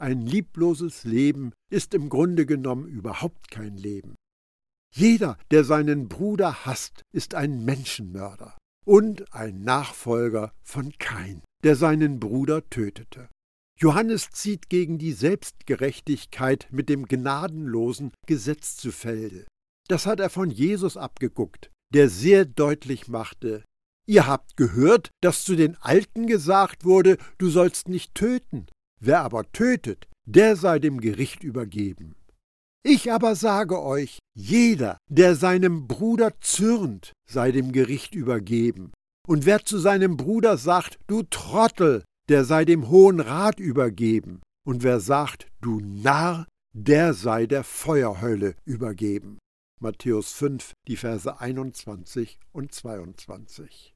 Ein 0.00 0.22
liebloses 0.22 1.04
Leben 1.04 1.52
ist 1.70 1.92
im 1.92 2.08
Grunde 2.08 2.46
genommen 2.46 2.88
überhaupt 2.88 3.50
kein 3.50 3.76
Leben. 3.76 4.14
Jeder, 4.94 5.36
der 5.50 5.64
seinen 5.64 6.08
Bruder 6.08 6.64
hasst, 6.64 7.02
ist 7.12 7.34
ein 7.34 7.64
Menschenmörder 7.64 8.56
und 8.86 9.32
ein 9.34 9.60
Nachfolger 9.60 10.52
von 10.62 10.92
Kain, 10.98 11.42
der 11.62 11.76
seinen 11.76 12.18
Bruder 12.18 12.68
tötete. 12.70 13.28
Johannes 13.80 14.30
zieht 14.30 14.68
gegen 14.68 14.98
die 14.98 15.12
Selbstgerechtigkeit 15.12 16.68
mit 16.70 16.88
dem 16.88 17.06
gnadenlosen 17.06 18.12
Gesetz 18.26 18.76
zu 18.76 18.92
Felde. 18.92 19.46
Das 19.88 20.06
hat 20.06 20.20
er 20.20 20.30
von 20.30 20.50
Jesus 20.50 20.96
abgeguckt, 20.96 21.70
der 21.92 22.08
sehr 22.08 22.44
deutlich 22.44 23.08
machte, 23.08 23.64
Ihr 24.10 24.26
habt 24.26 24.56
gehört, 24.56 25.10
dass 25.22 25.44
zu 25.44 25.54
den 25.54 25.76
Alten 25.76 26.26
gesagt 26.26 26.84
wurde, 26.84 27.16
du 27.38 27.48
sollst 27.48 27.88
nicht 27.88 28.12
töten. 28.16 28.66
Wer 29.00 29.20
aber 29.20 29.52
tötet, 29.52 30.08
der 30.26 30.56
sei 30.56 30.80
dem 30.80 31.00
Gericht 31.00 31.44
übergeben. 31.44 32.16
Ich 32.82 33.12
aber 33.12 33.36
sage 33.36 33.80
euch, 33.80 34.18
jeder, 34.34 34.98
der 35.08 35.36
seinem 35.36 35.86
Bruder 35.86 36.32
zürnt, 36.40 37.12
sei 37.30 37.52
dem 37.52 37.70
Gericht 37.70 38.16
übergeben. 38.16 38.90
Und 39.28 39.46
wer 39.46 39.64
zu 39.64 39.78
seinem 39.78 40.16
Bruder 40.16 40.56
sagt, 40.56 40.98
du 41.06 41.22
Trottel, 41.22 42.02
der 42.30 42.44
sei 42.44 42.64
dem 42.64 42.88
Hohen 42.88 43.18
Rat 43.18 43.58
übergeben, 43.58 44.40
und 44.64 44.84
wer 44.84 45.00
sagt, 45.00 45.48
du 45.60 45.80
Narr, 45.80 46.46
der 46.72 47.12
sei 47.12 47.46
der 47.46 47.64
Feuerhölle 47.64 48.54
übergeben. 48.64 49.38
Matthäus 49.80 50.32
5, 50.34 50.72
die 50.86 50.96
Verse 50.96 51.40
21 51.40 52.38
und 52.52 52.72
22. 52.72 53.94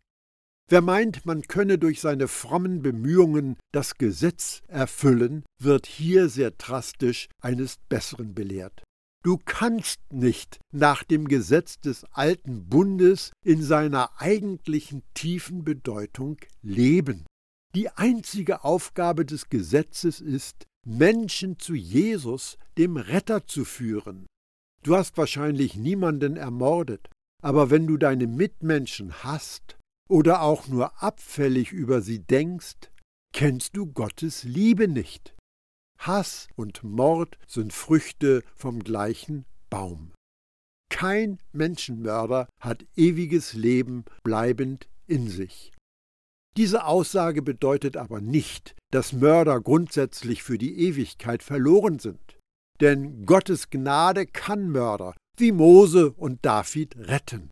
Wer 0.68 0.80
meint, 0.80 1.24
man 1.26 1.42
könne 1.42 1.78
durch 1.78 2.00
seine 2.00 2.26
frommen 2.26 2.82
Bemühungen 2.82 3.56
das 3.70 3.98
Gesetz 3.98 4.62
erfüllen, 4.66 5.44
wird 5.62 5.86
hier 5.86 6.28
sehr 6.28 6.50
drastisch 6.50 7.28
eines 7.40 7.76
Besseren 7.88 8.34
belehrt. 8.34 8.82
Du 9.22 9.38
kannst 9.44 10.00
nicht 10.12 10.58
nach 10.72 11.04
dem 11.04 11.28
Gesetz 11.28 11.78
des 11.78 12.04
alten 12.10 12.68
Bundes 12.68 13.30
in 13.44 13.62
seiner 13.62 14.20
eigentlichen 14.20 15.04
tiefen 15.14 15.62
Bedeutung 15.62 16.38
leben. 16.62 17.26
Die 17.74 17.90
einzige 17.90 18.62
Aufgabe 18.62 19.24
des 19.24 19.48
Gesetzes 19.48 20.20
ist, 20.20 20.64
Menschen 20.86 21.58
zu 21.58 21.74
Jesus, 21.74 22.56
dem 22.78 22.96
Retter, 22.96 23.46
zu 23.46 23.64
führen. 23.64 24.26
Du 24.82 24.94
hast 24.94 25.16
wahrscheinlich 25.16 25.76
niemanden 25.76 26.36
ermordet, 26.36 27.08
aber 27.42 27.70
wenn 27.70 27.86
du 27.86 27.96
deine 27.96 28.26
Mitmenschen 28.26 29.24
hast 29.24 29.76
oder 30.08 30.42
auch 30.42 30.68
nur 30.68 31.02
abfällig 31.02 31.72
über 31.72 32.00
sie 32.00 32.20
denkst, 32.20 32.90
kennst 33.32 33.76
du 33.76 33.86
Gottes 33.86 34.44
Liebe 34.44 34.86
nicht. 34.86 35.34
Hass 35.98 36.48
und 36.54 36.84
Mord 36.84 37.38
sind 37.48 37.72
Früchte 37.72 38.44
vom 38.54 38.84
gleichen 38.84 39.46
Baum. 39.68 40.12
Kein 40.90 41.38
Menschenmörder 41.52 42.48
hat 42.60 42.84
ewiges 42.94 43.54
Leben 43.54 44.04
bleibend 44.22 44.86
in 45.06 45.28
sich. 45.28 45.73
Diese 46.56 46.84
Aussage 46.84 47.42
bedeutet 47.42 47.96
aber 47.96 48.20
nicht, 48.20 48.76
dass 48.92 49.12
Mörder 49.12 49.60
grundsätzlich 49.60 50.42
für 50.42 50.58
die 50.58 50.78
Ewigkeit 50.78 51.42
verloren 51.42 51.98
sind. 51.98 52.38
Denn 52.80 53.26
Gottes 53.26 53.70
Gnade 53.70 54.26
kann 54.26 54.70
Mörder 54.70 55.14
wie 55.36 55.52
Mose 55.52 56.12
und 56.12 56.44
David 56.44 56.96
retten. 56.96 57.50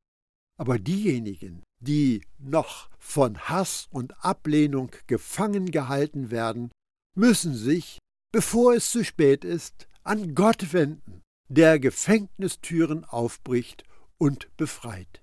Aber 0.56 0.78
diejenigen, 0.78 1.62
die 1.80 2.22
noch 2.38 2.88
von 2.98 3.38
Hass 3.48 3.88
und 3.90 4.24
Ablehnung 4.24 4.92
gefangen 5.08 5.70
gehalten 5.72 6.30
werden, 6.30 6.70
müssen 7.16 7.54
sich, 7.54 7.98
bevor 8.32 8.74
es 8.74 8.90
zu 8.90 9.04
spät 9.04 9.44
ist, 9.44 9.88
an 10.04 10.34
Gott 10.34 10.72
wenden, 10.72 11.22
der 11.48 11.80
Gefängnistüren 11.80 13.04
aufbricht 13.04 13.84
und 14.18 14.56
befreit. 14.56 15.21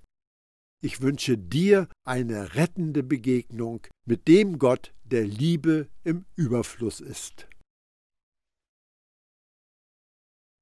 Ich 0.82 1.02
wünsche 1.02 1.36
dir 1.36 1.88
eine 2.04 2.54
rettende 2.54 3.02
Begegnung 3.02 3.82
mit 4.06 4.28
dem 4.28 4.58
Gott, 4.58 4.94
der 5.04 5.26
Liebe 5.26 5.88
im 6.04 6.24
Überfluss 6.36 7.00
ist. 7.00 7.46